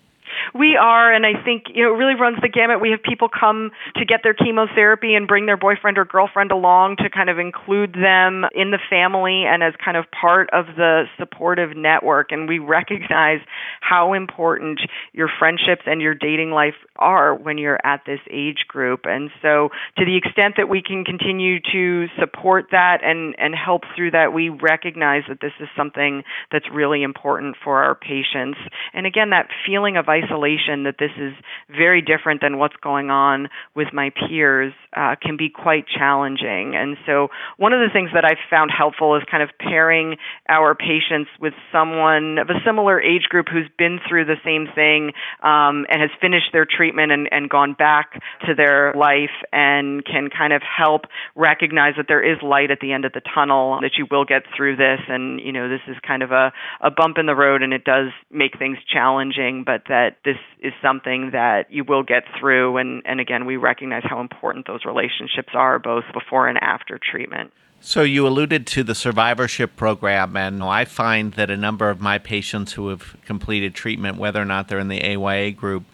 We 0.53 0.75
are, 0.75 1.13
and 1.13 1.25
I 1.25 1.41
think 1.43 1.65
you 1.73 1.83
know 1.83 1.93
it 1.93 1.97
really 1.97 2.15
runs 2.15 2.37
the 2.41 2.49
gamut. 2.49 2.81
We 2.81 2.91
have 2.91 3.03
people 3.03 3.29
come 3.29 3.71
to 3.95 4.05
get 4.05 4.21
their 4.23 4.33
chemotherapy 4.33 5.15
and 5.15 5.27
bring 5.27 5.45
their 5.45 5.57
boyfriend 5.57 5.97
or 5.97 6.05
girlfriend 6.05 6.51
along 6.51 6.97
to 6.97 7.09
kind 7.09 7.29
of 7.29 7.37
include 7.37 7.93
them 7.93 8.45
in 8.55 8.71
the 8.71 8.79
family 8.89 9.45
and 9.45 9.61
as 9.63 9.73
kind 9.83 9.97
of 9.97 10.05
part 10.09 10.49
of 10.51 10.65
the 10.75 11.05
supportive 11.17 11.77
network. 11.77 12.31
And 12.31 12.47
we 12.47 12.59
recognize 12.59 13.41
how 13.81 14.13
important 14.13 14.79
your 15.13 15.29
friendships 15.39 15.83
and 15.85 16.01
your 16.01 16.15
dating 16.15 16.51
life 16.51 16.75
are 16.97 17.35
when 17.35 17.57
you're 17.57 17.79
at 17.85 18.01
this 18.05 18.19
age 18.31 18.65
group. 18.67 19.01
And 19.03 19.29
so, 19.41 19.69
to 19.97 20.05
the 20.05 20.17
extent 20.17 20.55
that 20.57 20.69
we 20.69 20.81
can 20.81 21.05
continue 21.05 21.59
to 21.71 22.07
support 22.19 22.67
that 22.71 23.03
and 23.03 23.35
and 23.37 23.53
help 23.53 23.83
through 23.95 24.11
that, 24.11 24.33
we 24.33 24.49
recognize 24.49 25.23
that 25.29 25.41
this 25.41 25.53
is 25.59 25.67
something 25.77 26.23
that's 26.51 26.65
really 26.73 27.03
important 27.03 27.55
for 27.63 27.83
our 27.83 27.93
patients. 27.93 28.57
And 28.93 29.05
again, 29.05 29.29
that 29.29 29.49
feeling 29.65 29.95
of 29.95 30.09
isolation 30.09 30.38
isolation 30.39 30.83
that 30.83 30.95
this 30.99 31.11
is 31.17 31.33
very 31.69 32.01
different 32.01 32.41
than 32.41 32.57
what's 32.57 32.75
going 32.81 33.09
on 33.09 33.49
with 33.75 33.87
my 33.93 34.11
peers 34.11 34.73
uh, 34.95 35.15
can 35.21 35.37
be 35.37 35.49
quite 35.49 35.85
challenging. 35.87 36.75
And 36.75 36.97
so, 37.05 37.29
one 37.57 37.73
of 37.73 37.79
the 37.79 37.91
things 37.91 38.09
that 38.13 38.25
I've 38.25 38.41
found 38.49 38.71
helpful 38.75 39.15
is 39.15 39.23
kind 39.29 39.43
of 39.43 39.49
pairing 39.59 40.17
our 40.47 40.75
patients 40.75 41.29
with 41.39 41.53
someone 41.71 42.37
of 42.37 42.49
a 42.49 42.59
similar 42.65 43.01
age 43.01 43.23
group 43.29 43.47
who's 43.51 43.69
been 43.77 43.99
through 44.07 44.25
the 44.25 44.37
same 44.43 44.67
thing 44.73 45.11
um, 45.43 45.85
and 45.89 46.01
has 46.01 46.09
finished 46.21 46.49
their 46.53 46.65
treatment 46.65 47.11
and, 47.11 47.29
and 47.31 47.49
gone 47.49 47.73
back 47.73 48.21
to 48.47 48.55
their 48.55 48.93
life 48.93 49.35
and 49.51 50.03
can 50.05 50.29
kind 50.29 50.53
of 50.53 50.61
help 50.61 51.01
recognize 51.35 51.93
that 51.97 52.05
there 52.07 52.23
is 52.23 52.41
light 52.41 52.71
at 52.71 52.79
the 52.81 52.91
end 52.91 53.05
of 53.05 53.13
the 53.13 53.21
tunnel, 53.33 53.79
that 53.81 53.91
you 53.97 54.07
will 54.09 54.25
get 54.25 54.43
through 54.55 54.75
this. 54.75 54.99
And, 55.07 55.39
you 55.39 55.51
know, 55.51 55.69
this 55.69 55.81
is 55.87 55.95
kind 56.05 56.23
of 56.23 56.31
a, 56.31 56.51
a 56.81 56.89
bump 56.89 57.17
in 57.17 57.25
the 57.25 57.35
road 57.35 57.61
and 57.61 57.73
it 57.73 57.83
does 57.83 58.09
make 58.31 58.57
things 58.57 58.77
challenging, 58.91 59.63
but 59.65 59.83
that 59.87 60.17
this 60.29 60.37
is 60.59 60.73
something 60.81 61.31
that 61.31 61.71
you 61.71 61.83
will 61.83 62.03
get 62.03 62.23
through. 62.39 62.77
And, 62.77 63.01
and 63.05 63.19
again, 63.19 63.45
we 63.45 63.57
recognize 63.57 64.03
how 64.03 64.21
important 64.21 64.67
those 64.67 64.85
relationships 64.85 65.49
are 65.53 65.79
both 65.79 66.03
before 66.13 66.47
and 66.47 66.57
after 66.61 66.99
treatment. 66.99 67.51
So, 67.81 68.03
you 68.03 68.27
alluded 68.27 68.67
to 68.67 68.83
the 68.83 68.93
survivorship 68.93 69.77
program, 69.77 70.35
and 70.35 70.61
I 70.61 70.83
find 70.83 71.33
that 71.35 71.49
a 71.49 71.55
number 71.55 71.89
of 71.89 72.01
my 72.01 72.17
patients 72.17 72.73
who 72.73 72.89
have 72.89 73.15
completed 73.25 73.73
treatment, 73.73 74.17
whether 74.17 74.41
or 74.41 74.45
not 74.45 74.67
they're 74.67 74.79
in 74.79 74.89
the 74.89 75.01
AYA 75.01 75.51
group, 75.51 75.85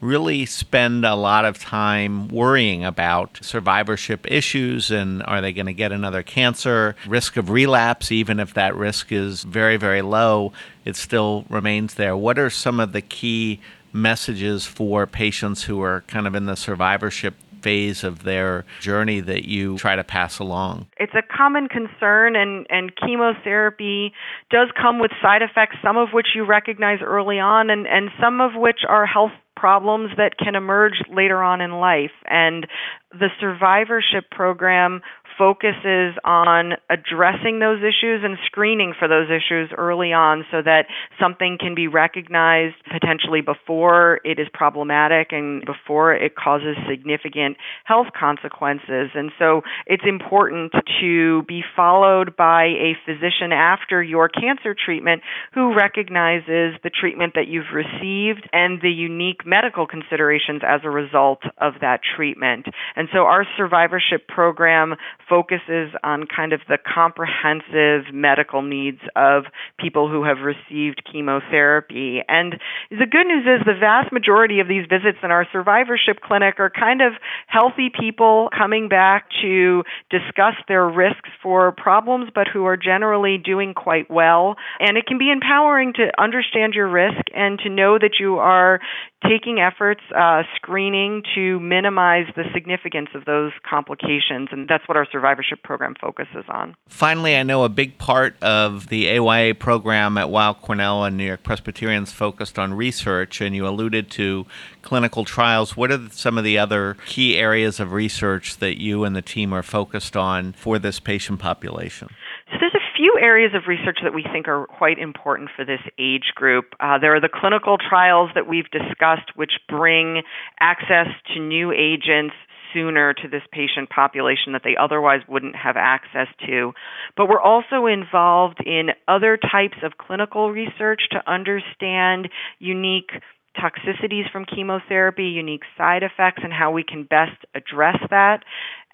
really 0.00 0.46
spend 0.46 1.04
a 1.04 1.14
lot 1.14 1.44
of 1.44 1.58
time 1.58 2.28
worrying 2.28 2.84
about 2.84 3.38
survivorship 3.42 4.26
issues 4.30 4.90
and 4.90 5.22
are 5.24 5.40
they 5.40 5.52
going 5.52 5.66
to 5.66 5.72
get 5.72 5.90
another 5.90 6.22
cancer, 6.22 6.94
risk 7.06 7.36
of 7.36 7.50
relapse, 7.50 8.12
even 8.12 8.38
if 8.38 8.54
that 8.54 8.74
risk 8.76 9.10
is 9.10 9.42
very, 9.42 9.76
very 9.76 10.02
low, 10.02 10.52
it 10.84 10.94
still 10.94 11.44
remains 11.48 11.94
there. 11.94 12.16
What 12.16 12.38
are 12.38 12.50
some 12.50 12.78
of 12.78 12.92
the 12.92 13.00
key 13.00 13.60
messages 13.92 14.66
for 14.66 15.06
patients 15.06 15.64
who 15.64 15.82
are 15.82 16.02
kind 16.02 16.26
of 16.26 16.34
in 16.34 16.46
the 16.46 16.56
survivorship 16.56 17.34
phase 17.60 18.04
of 18.04 18.22
their 18.22 18.64
journey 18.80 19.20
that 19.20 19.44
you 19.44 19.78
try 19.78 19.96
to 19.96 20.04
pass 20.04 20.38
along? 20.38 20.86
It's 20.96 21.14
a 21.14 21.22
common 21.22 21.68
concern, 21.68 22.36
and, 22.36 22.66
and 22.70 22.94
chemotherapy 22.96 24.12
does 24.50 24.68
come 24.80 24.98
with 24.98 25.10
side 25.20 25.42
effects, 25.42 25.76
some 25.82 25.96
of 25.96 26.10
which 26.12 26.28
you 26.34 26.44
recognize 26.44 26.98
early 27.02 27.38
on, 27.38 27.70
and, 27.70 27.86
and 27.86 28.10
some 28.20 28.40
of 28.40 28.52
which 28.54 28.80
are 28.88 29.06
health 29.06 29.32
problems 29.56 30.10
that 30.16 30.38
can 30.38 30.54
emerge 30.54 31.02
later 31.12 31.42
on 31.42 31.60
in 31.60 31.72
life. 31.72 32.12
And 32.26 32.66
the 33.10 33.28
survivorship 33.40 34.30
program 34.30 35.00
focuses 35.38 36.18
on 36.24 36.72
addressing 36.90 37.60
those 37.60 37.78
issues 37.78 38.22
and 38.24 38.36
screening 38.44 38.92
for 38.98 39.06
those 39.06 39.28
issues 39.30 39.70
early 39.78 40.12
on 40.12 40.44
so 40.50 40.60
that 40.62 40.86
something 41.20 41.56
can 41.58 41.74
be 41.74 41.86
recognized 41.86 42.74
potentially 42.90 43.40
before 43.40 44.20
it 44.24 44.38
is 44.38 44.48
problematic 44.52 45.28
and 45.30 45.64
before 45.64 46.12
it 46.12 46.34
causes 46.34 46.76
significant 46.90 47.56
health 47.84 48.08
consequences. 48.18 49.10
And 49.14 49.30
so 49.38 49.62
it's 49.86 50.02
important 50.06 50.72
to 51.00 51.42
be 51.44 51.62
followed 51.76 52.36
by 52.36 52.64
a 52.64 52.96
physician 53.06 53.52
after 53.52 54.02
your 54.02 54.28
cancer 54.28 54.74
treatment 54.74 55.22
who 55.54 55.74
recognizes 55.74 56.74
the 56.82 56.90
treatment 56.90 57.34
that 57.34 57.46
you've 57.46 57.72
received 57.72 58.48
and 58.52 58.80
the 58.82 58.90
unique 58.90 59.46
medical 59.46 59.86
considerations 59.86 60.62
as 60.66 60.80
a 60.84 60.90
result 60.90 61.42
of 61.58 61.74
that 61.80 62.00
treatment. 62.16 62.66
And 62.96 63.08
so 63.12 63.20
our 63.20 63.46
survivorship 63.56 64.26
program 64.26 64.96
focuses 65.28 65.90
on 66.02 66.24
kind 66.26 66.52
of 66.52 66.60
the 66.68 66.78
comprehensive 66.78 68.12
medical 68.12 68.62
needs 68.62 69.00
of 69.16 69.44
people 69.78 70.08
who 70.08 70.24
have 70.24 70.38
received 70.38 71.02
chemotherapy. 71.10 72.20
And 72.28 72.54
the 72.90 73.06
good 73.06 73.26
news 73.26 73.44
is 73.44 73.66
the 73.66 73.78
vast 73.78 74.12
majority 74.12 74.60
of 74.60 74.68
these 74.68 74.86
visits 74.88 75.18
in 75.22 75.30
our 75.30 75.46
survivorship 75.52 76.20
clinic 76.22 76.58
are 76.58 76.70
kind 76.70 77.02
of 77.02 77.12
healthy 77.46 77.90
people 77.90 78.48
coming 78.56 78.88
back 78.88 79.28
to 79.42 79.82
discuss 80.10 80.54
their 80.66 80.88
risks 80.88 81.28
for 81.42 81.72
problems, 81.72 82.30
but 82.34 82.48
who 82.52 82.64
are 82.64 82.76
generally 82.76 83.38
doing 83.38 83.74
quite 83.74 84.10
well. 84.10 84.56
And 84.80 84.96
it 84.96 85.06
can 85.06 85.18
be 85.18 85.30
empowering 85.30 85.92
to 85.94 86.10
understand 86.20 86.74
your 86.74 86.88
risk 86.88 87.24
and 87.34 87.58
to 87.60 87.68
know 87.68 87.98
that 87.98 88.16
you 88.18 88.38
are 88.38 88.80
taking 89.26 89.58
efforts, 89.58 90.00
uh, 90.16 90.42
screening 90.54 91.22
to 91.34 91.58
minimize 91.58 92.26
the 92.36 92.44
significance 92.54 93.08
of 93.14 93.24
those 93.24 93.50
complications, 93.68 94.48
and 94.52 94.68
that's 94.68 94.86
what 94.86 94.96
our 94.96 95.06
survivorship 95.18 95.62
program 95.64 95.94
focuses 96.00 96.44
on. 96.48 96.76
Finally, 96.88 97.36
I 97.36 97.42
know 97.42 97.64
a 97.64 97.68
big 97.68 97.98
part 97.98 98.40
of 98.40 98.88
the 98.88 99.08
AYA 99.08 99.56
program 99.56 100.16
at 100.16 100.30
Weill 100.30 100.54
Cornell 100.54 101.02
and 101.02 101.16
New 101.16 101.24
York 101.24 101.42
Presbyterians 101.42 102.12
focused 102.12 102.56
on 102.56 102.72
research, 102.72 103.40
and 103.40 103.54
you 103.56 103.66
alluded 103.66 104.10
to 104.12 104.46
clinical 104.82 105.24
trials. 105.24 105.76
What 105.76 105.90
are 105.90 106.08
some 106.10 106.38
of 106.38 106.44
the 106.44 106.56
other 106.56 106.96
key 107.06 107.36
areas 107.36 107.80
of 107.80 107.92
research 107.92 108.58
that 108.58 108.80
you 108.80 109.02
and 109.02 109.16
the 109.16 109.22
team 109.22 109.52
are 109.52 109.64
focused 109.64 110.16
on 110.16 110.52
for 110.52 110.78
this 110.78 111.00
patient 111.00 111.40
population? 111.40 112.08
So 112.52 112.58
there's 112.60 112.74
a 112.74 112.96
few 112.96 113.18
areas 113.20 113.52
of 113.54 113.66
research 113.66 113.98
that 114.04 114.14
we 114.14 114.22
think 114.22 114.46
are 114.46 114.66
quite 114.66 114.98
important 114.98 115.50
for 115.54 115.64
this 115.64 115.80
age 115.98 116.32
group. 116.34 116.74
Uh, 116.78 116.98
there 116.98 117.14
are 117.14 117.20
the 117.20 117.28
clinical 117.28 117.76
trials 117.76 118.30
that 118.36 118.46
we've 118.46 118.70
discussed, 118.70 119.34
which 119.34 119.52
bring 119.68 120.22
access 120.60 121.08
to 121.34 121.40
new 121.40 121.72
agents 121.72 122.34
sooner 122.72 123.14
to 123.14 123.28
this 123.28 123.42
patient 123.52 123.90
population 123.90 124.52
that 124.52 124.62
they 124.64 124.76
otherwise 124.78 125.20
wouldn't 125.28 125.56
have 125.56 125.76
access 125.76 126.28
to. 126.46 126.72
But 127.16 127.28
we're 127.28 127.40
also 127.40 127.86
involved 127.86 128.60
in 128.64 128.90
other 129.06 129.36
types 129.36 129.78
of 129.82 129.98
clinical 129.98 130.50
research 130.50 131.02
to 131.12 131.30
understand 131.30 132.28
unique 132.58 133.10
toxicities 133.58 134.30
from 134.30 134.44
chemotherapy, 134.44 135.24
unique 135.24 135.64
side 135.76 136.02
effects, 136.02 136.42
and 136.44 136.52
how 136.52 136.70
we 136.70 136.84
can 136.84 137.04
best 137.04 137.44
address 137.54 137.96
that. 138.10 138.44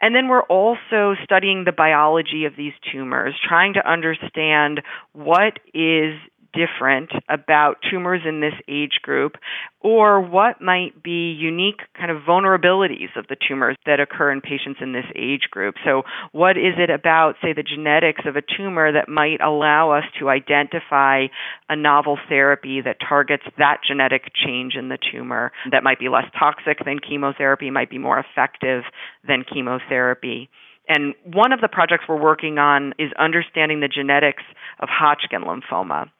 And 0.00 0.14
then 0.14 0.28
we're 0.28 0.42
also 0.42 1.14
studying 1.22 1.64
the 1.64 1.72
biology 1.72 2.44
of 2.46 2.56
these 2.56 2.72
tumors, 2.92 3.34
trying 3.46 3.74
to 3.74 3.88
understand 3.88 4.80
what 5.12 5.58
is 5.72 6.14
different 6.54 7.10
about 7.28 7.76
tumors 7.90 8.22
in 8.26 8.40
this 8.40 8.54
age 8.68 9.00
group 9.02 9.34
or 9.80 10.20
what 10.20 10.60
might 10.62 11.02
be 11.02 11.32
unique 11.32 11.80
kind 11.98 12.10
of 12.10 12.22
vulnerabilities 12.22 13.14
of 13.16 13.26
the 13.28 13.36
tumors 13.36 13.76
that 13.84 14.00
occur 14.00 14.32
in 14.32 14.40
patients 14.40 14.78
in 14.80 14.92
this 14.92 15.04
age 15.14 15.48
group. 15.50 15.74
So, 15.84 16.02
what 16.32 16.56
is 16.56 16.74
it 16.78 16.90
about, 16.90 17.34
say, 17.42 17.52
the 17.52 17.62
genetics 17.62 18.22
of 18.24 18.36
a 18.36 18.42
tumor 18.42 18.92
that 18.92 19.08
might 19.08 19.40
allow 19.40 19.90
us 19.90 20.04
to 20.20 20.30
identify 20.30 21.26
a 21.68 21.76
novel 21.76 22.18
therapy 22.28 22.80
that 22.80 22.96
targets 23.06 23.44
that 23.58 23.78
genetic 23.86 24.32
change 24.34 24.74
in 24.74 24.88
the 24.88 24.98
tumor 25.12 25.52
that 25.70 25.82
might 25.82 25.98
be 25.98 26.08
less 26.08 26.26
toxic 26.38 26.78
than 26.84 26.98
chemotherapy, 26.98 27.70
might 27.70 27.90
be 27.90 27.98
more 27.98 28.18
effective 28.18 28.84
than 29.26 29.44
chemotherapy? 29.44 30.48
And 30.88 31.14
one 31.24 31.52
of 31.52 31.60
the 31.60 31.68
projects 31.68 32.04
we're 32.08 32.20
working 32.20 32.58
on 32.58 32.92
is 32.98 33.10
understanding 33.18 33.80
the 33.80 33.88
genetics 33.88 34.42
of 34.80 34.88
Hodgkin 34.90 35.42
lymphoma. 35.42 36.10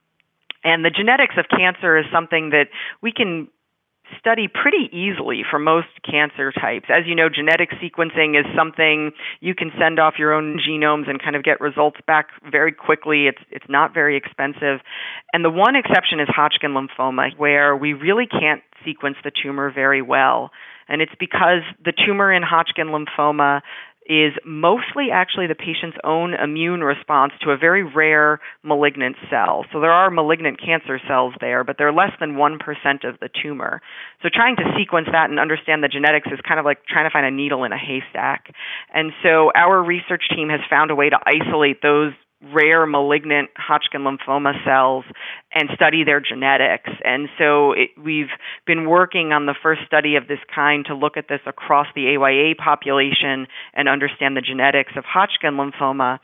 And 0.65 0.85
the 0.85 0.91
genetics 0.91 1.35
of 1.39 1.47
cancer 1.49 1.99
is 1.99 2.07
something 2.13 2.51
that 2.51 2.69
we 3.03 3.13
can 3.13 3.49
study 4.19 4.49
pretty 4.49 4.89
easily 4.93 5.43
for 5.49 5.59
most 5.59 5.89
cancer 6.09 6.53
types. 6.53 6.87
As 6.91 7.07
you 7.07 7.15
know, 7.15 7.29
genetic 7.29 7.71
sequencing 7.83 8.39
is 8.39 8.47
something 8.57 9.13
you 9.41 9.55
can 9.55 9.71
send 9.79 9.99
off 9.99 10.15
your 10.19 10.33
own 10.33 10.59
genomes 10.59 11.09
and 11.09 11.23
kind 11.23 11.37
of 11.37 11.43
get 11.43 11.61
results 11.61 11.99
back 12.07 12.29
very 12.51 12.73
quickly. 12.73 13.27
It's 13.27 13.43
it's 13.51 13.65
not 13.69 13.95
very 13.95 14.17
expensive. 14.17 14.81
And 15.33 15.45
the 15.45 15.51
one 15.51 15.77
exception 15.77 16.21
is 16.21 16.29
Hodgkin 16.29 16.73
lymphoma 16.73 17.37
where 17.37 17.77
we 17.77 17.93
really 17.93 18.27
can't 18.27 18.63
sequence 18.85 19.17
the 19.25 19.33
tumor 19.43 19.73
very 19.73 20.03
well. 20.03 20.51
And 20.87 21.01
it's 21.01 21.15
because 21.19 21.63
the 21.83 21.93
tumor 21.93 22.31
in 22.33 22.43
Hodgkin 22.43 22.89
lymphoma 22.89 23.63
is 24.07 24.33
mostly 24.45 25.09
actually 25.13 25.47
the 25.47 25.55
patient's 25.55 25.97
own 26.05 26.35
immune 26.35 26.83
response 26.83 27.33
to 27.43 27.51
a 27.51 27.57
very 27.57 27.83
rare 27.83 28.41
malignant 28.63 29.17
cell. 29.31 29.65
So 29.73 29.81
there 29.81 29.93
are 29.93 30.11
malignant 30.11 30.61
cancer 30.61 31.01
cells 31.09 31.35
there, 31.41 31.65
but 31.65 31.77
they're 31.79 31.93
less 31.93 32.13
than 32.21 32.35
1% 32.35 33.09
of 33.09 33.19
the 33.21 33.29
tumor. 33.43 33.81
So 34.23 34.29
trying 34.33 34.57
to 34.57 34.75
sequence 34.77 35.09
that 35.13 35.31
and 35.31 35.41
understand 35.41 35.83
the 35.83 35.89
genetics 35.89 36.29
is 36.31 36.39
kind 36.47 36.61
of 36.61 36.67
like 36.67 36.85
trying 36.87 37.07
to 37.07 37.11
find 37.11 37.27
a 37.27 37.31
needle 37.31 37.65
in 37.65 37.73
a 37.73 37.79
haystack. 37.79 38.55
And 38.93 39.13
so 39.23 39.51
our 39.55 39.83
research 39.83 40.25
team 40.35 40.49
has 40.51 40.61
found 40.69 40.91
a 40.91 40.95
way 40.95 41.09
to 41.09 41.19
isolate 41.27 41.81
those 41.83 42.13
rare 42.53 42.87
malignant 42.87 43.51
Hodgkin 43.57 44.03
lymphoma 44.03 44.53
cells 44.65 45.05
and 45.53 45.69
study 45.75 46.05
their 46.05 46.21
genetics. 46.21 46.91
And 47.05 47.29
so 47.39 47.73
it, 47.73 47.91
we've 48.03 48.33
been 48.67 48.89
working 48.89 49.33
on 49.33 49.47
the 49.47 49.55
first 49.63 49.83
study 49.87 50.17
of 50.17 50.29
this 50.29 50.39
kind 50.55 50.85
to 50.87 50.95
look 50.95 51.17
at 51.17 51.29
this 51.29 51.41
across 51.47 51.87
the 51.95 52.17
AYA 52.17 52.55
population 52.57 53.47
and 53.75 53.89
understand 53.89 54.37
the 54.37 54.41
genetics 54.41 54.93
of 54.97 55.05
Hodgkin 55.05 55.55
lymphoma 55.55 56.19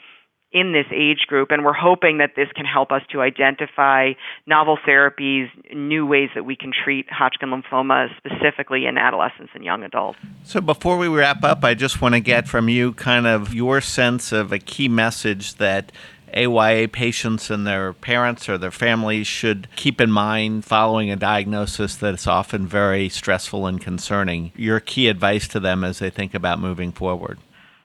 in 0.52 0.72
this 0.72 0.86
age 0.92 1.26
group. 1.26 1.50
And 1.50 1.64
we're 1.64 1.72
hoping 1.72 2.18
that 2.18 2.32
this 2.36 2.48
can 2.54 2.64
help 2.64 2.90
us 2.92 3.02
to 3.12 3.20
identify 3.20 4.12
novel 4.46 4.78
therapies, 4.86 5.48
new 5.74 6.06
ways 6.06 6.30
that 6.34 6.44
we 6.44 6.56
can 6.56 6.72
treat 6.72 7.06
Hodgkin 7.10 7.50
lymphoma, 7.50 8.08
specifically 8.16 8.86
in 8.86 8.98
adolescents 8.98 9.52
and 9.54 9.64
young 9.64 9.84
adults. 9.84 10.18
So, 10.44 10.60
before 10.60 10.96
we 10.96 11.08
wrap 11.08 11.44
up, 11.44 11.64
I 11.64 11.74
just 11.74 12.00
want 12.00 12.14
to 12.14 12.20
get 12.20 12.48
from 12.48 12.68
you 12.68 12.92
kind 12.94 13.26
of 13.26 13.54
your 13.54 13.80
sense 13.80 14.32
of 14.32 14.52
a 14.52 14.58
key 14.58 14.88
message 14.88 15.54
that 15.56 15.92
AYA 16.34 16.88
patients 16.88 17.50
and 17.50 17.66
their 17.66 17.92
parents 17.92 18.48
or 18.48 18.58
their 18.58 18.70
families 18.70 19.26
should 19.26 19.68
keep 19.76 20.00
in 20.00 20.10
mind 20.10 20.64
following 20.64 21.10
a 21.10 21.16
diagnosis 21.16 21.96
that's 21.96 22.26
often 22.26 22.66
very 22.66 23.08
stressful 23.08 23.66
and 23.66 23.80
concerning. 23.80 24.52
Your 24.56 24.80
key 24.80 25.08
advice 25.08 25.48
to 25.48 25.60
them 25.60 25.84
as 25.84 25.98
they 25.98 26.10
think 26.10 26.34
about 26.34 26.60
moving 26.60 26.92
forward. 26.92 27.38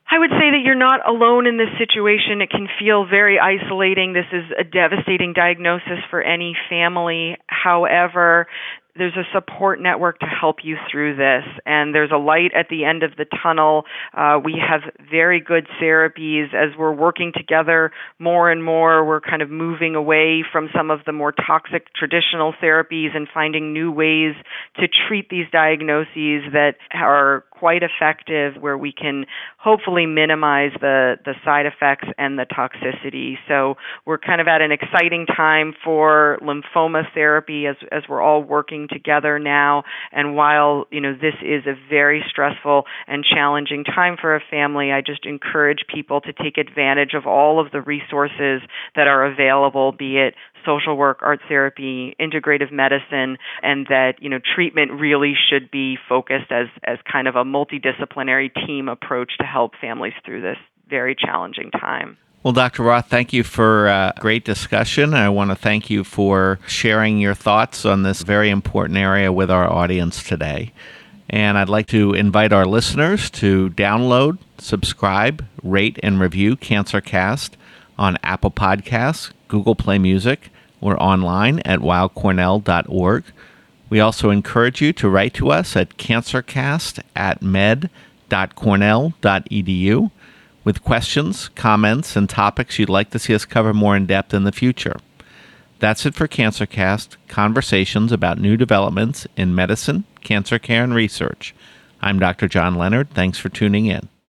I 0.09 0.19
would 0.19 0.29
say 0.29 0.51
that 0.51 0.61
you're 0.63 0.75
not 0.75 1.07
alone 1.07 1.47
in 1.47 1.57
this 1.57 1.69
situation. 1.77 2.41
It 2.41 2.51
can 2.51 2.67
feel 2.79 3.05
very 3.05 3.39
isolating. 3.39 4.13
This 4.13 4.29
is 4.31 4.45
a 4.57 4.63
devastating 4.63 5.33
diagnosis 5.33 5.99
for 6.09 6.21
any 6.21 6.55
family. 6.69 7.37
However, 7.47 8.47
there's 8.97 9.15
a 9.15 9.23
support 9.33 9.81
network 9.81 10.19
to 10.19 10.25
help 10.25 10.57
you 10.63 10.77
through 10.89 11.15
this, 11.15 11.43
and 11.65 11.93
there's 11.93 12.11
a 12.13 12.17
light 12.17 12.51
at 12.55 12.67
the 12.69 12.85
end 12.85 13.03
of 13.03 13.11
the 13.17 13.25
tunnel. 13.43 13.83
Uh, 14.13 14.39
we 14.43 14.55
have 14.57 14.81
very 15.11 15.41
good 15.41 15.67
therapies 15.81 16.53
as 16.53 16.77
we're 16.77 16.93
working 16.93 17.31
together 17.35 17.91
more 18.19 18.49
and 18.49 18.63
more. 18.63 19.05
We're 19.05 19.21
kind 19.21 19.41
of 19.41 19.49
moving 19.49 19.95
away 19.95 20.43
from 20.49 20.69
some 20.75 20.91
of 20.91 20.99
the 21.05 21.11
more 21.11 21.33
toxic 21.33 21.93
traditional 21.93 22.53
therapies 22.61 23.15
and 23.15 23.27
finding 23.33 23.73
new 23.73 23.91
ways 23.91 24.35
to 24.77 24.87
treat 25.07 25.29
these 25.29 25.45
diagnoses 25.51 26.51
that 26.53 26.75
are 26.93 27.43
quite 27.51 27.81
effective 27.83 28.61
where 28.61 28.77
we 28.77 28.91
can 28.91 29.25
hopefully 29.57 30.05
minimize 30.05 30.71
the, 30.81 31.15
the 31.25 31.33
side 31.43 31.65
effects 31.65 32.07
and 32.17 32.37
the 32.37 32.45
toxicity. 32.45 33.35
So 33.47 33.75
we're 34.05 34.17
kind 34.17 34.41
of 34.41 34.47
at 34.47 34.61
an 34.61 34.71
exciting 34.71 35.25
time 35.25 35.73
for 35.83 36.37
lymphoma 36.41 37.03
therapy 37.13 37.65
as, 37.67 37.75
as 37.91 38.03
we're 38.09 38.21
all 38.21 38.43
working 38.43 38.84
together 38.89 39.39
now. 39.39 39.83
And 40.11 40.35
while, 40.35 40.85
you 40.91 41.01
know, 41.01 41.13
this 41.13 41.35
is 41.41 41.65
a 41.65 41.75
very 41.89 42.23
stressful 42.29 42.83
and 43.07 43.23
challenging 43.23 43.83
time 43.83 44.17
for 44.19 44.35
a 44.35 44.41
family, 44.49 44.91
I 44.91 45.01
just 45.01 45.25
encourage 45.25 45.85
people 45.93 46.21
to 46.21 46.33
take 46.33 46.57
advantage 46.57 47.13
of 47.13 47.25
all 47.25 47.59
of 47.59 47.71
the 47.71 47.81
resources 47.81 48.61
that 48.95 49.07
are 49.07 49.25
available, 49.25 49.91
be 49.91 50.17
it 50.17 50.35
social 50.65 50.97
work, 50.97 51.19
art 51.21 51.39
therapy, 51.47 52.15
integrative 52.19 52.71
medicine, 52.71 53.37
and 53.61 53.85
that 53.87 54.13
you 54.19 54.29
know 54.29 54.39
treatment 54.55 54.91
really 54.91 55.33
should 55.49 55.69
be 55.69 55.97
focused 56.09 56.51
as 56.51 56.67
as 56.83 56.97
kind 57.09 57.27
of 57.27 57.35
a 57.35 57.43
multidisciplinary 57.43 58.49
team 58.65 58.89
approach 58.89 59.33
to 59.39 59.45
help 59.45 59.73
families 59.79 60.13
through 60.25 60.41
this 60.41 60.57
very 60.89 61.15
challenging 61.15 61.71
time. 61.71 62.17
Well, 62.45 62.53
Dr. 62.53 62.83
Roth, 62.83 63.09
thank 63.09 63.33
you 63.33 63.43
for 63.43 63.87
a 63.87 63.91
uh, 63.91 64.11
great 64.19 64.45
discussion. 64.45 65.15
I 65.15 65.29
want 65.29 65.49
to 65.49 65.55
thank 65.55 65.89
you 65.89 66.03
for 66.03 66.59
sharing 66.67 67.17
your 67.17 67.33
thoughts 67.33 67.85
on 67.85 68.03
this 68.03 68.21
very 68.21 68.51
important 68.51 68.99
area 68.99 69.31
with 69.31 69.49
our 69.49 69.67
audience 69.67 70.21
today. 70.21 70.71
And 71.27 71.57
I'd 71.57 71.69
like 71.69 71.87
to 71.87 72.13
invite 72.13 72.53
our 72.53 72.67
listeners 72.67 73.31
to 73.31 73.71
download, 73.71 74.37
subscribe, 74.59 75.43
rate, 75.63 75.99
and 76.03 76.19
review 76.19 76.55
CancerCast 76.55 77.53
on 77.97 78.19
Apple 78.21 78.51
Podcasts, 78.51 79.31
Google 79.47 79.73
Play 79.73 79.97
Music, 79.97 80.51
or 80.81 81.01
online 81.01 81.61
at 81.61 81.79
weillcornell.org. 81.79 83.23
We 83.89 83.99
also 83.99 84.29
encourage 84.29 84.83
you 84.83 84.93
to 84.93 85.09
write 85.09 85.33
to 85.33 85.49
us 85.49 85.75
at 85.75 85.97
cancercast 85.97 87.01
at 87.15 87.41
med.cornell.edu 87.41 90.11
with 90.65 90.83
questions, 90.83 91.47
comments, 91.49 92.17
and 92.17 92.29
topics 92.29 92.77
you'd 92.77 92.89
like 92.89 93.11
to 93.11 93.19
see 93.19 93.33
us 93.33 93.45
cover 93.45 93.73
more 93.73 93.95
in 93.95 94.05
depth 94.05 94.33
in 94.33 94.43
the 94.43 94.51
future. 94.51 94.97
That's 95.79 96.05
it 96.05 96.15
for 96.15 96.27
CancerCast 96.27 97.15
conversations 97.29 98.11
about 98.11 98.39
new 98.39 98.57
developments 98.57 99.27
in 99.37 99.55
medicine, 99.55 100.03
cancer 100.21 100.59
care, 100.59 100.83
and 100.83 100.93
research. 100.93 101.55
I'm 102.01 102.19
Dr. 102.19 102.47
John 102.47 102.75
Leonard. 102.75 103.11
Thanks 103.11 103.37
for 103.37 103.49
tuning 103.49 103.85
in. 103.85 104.09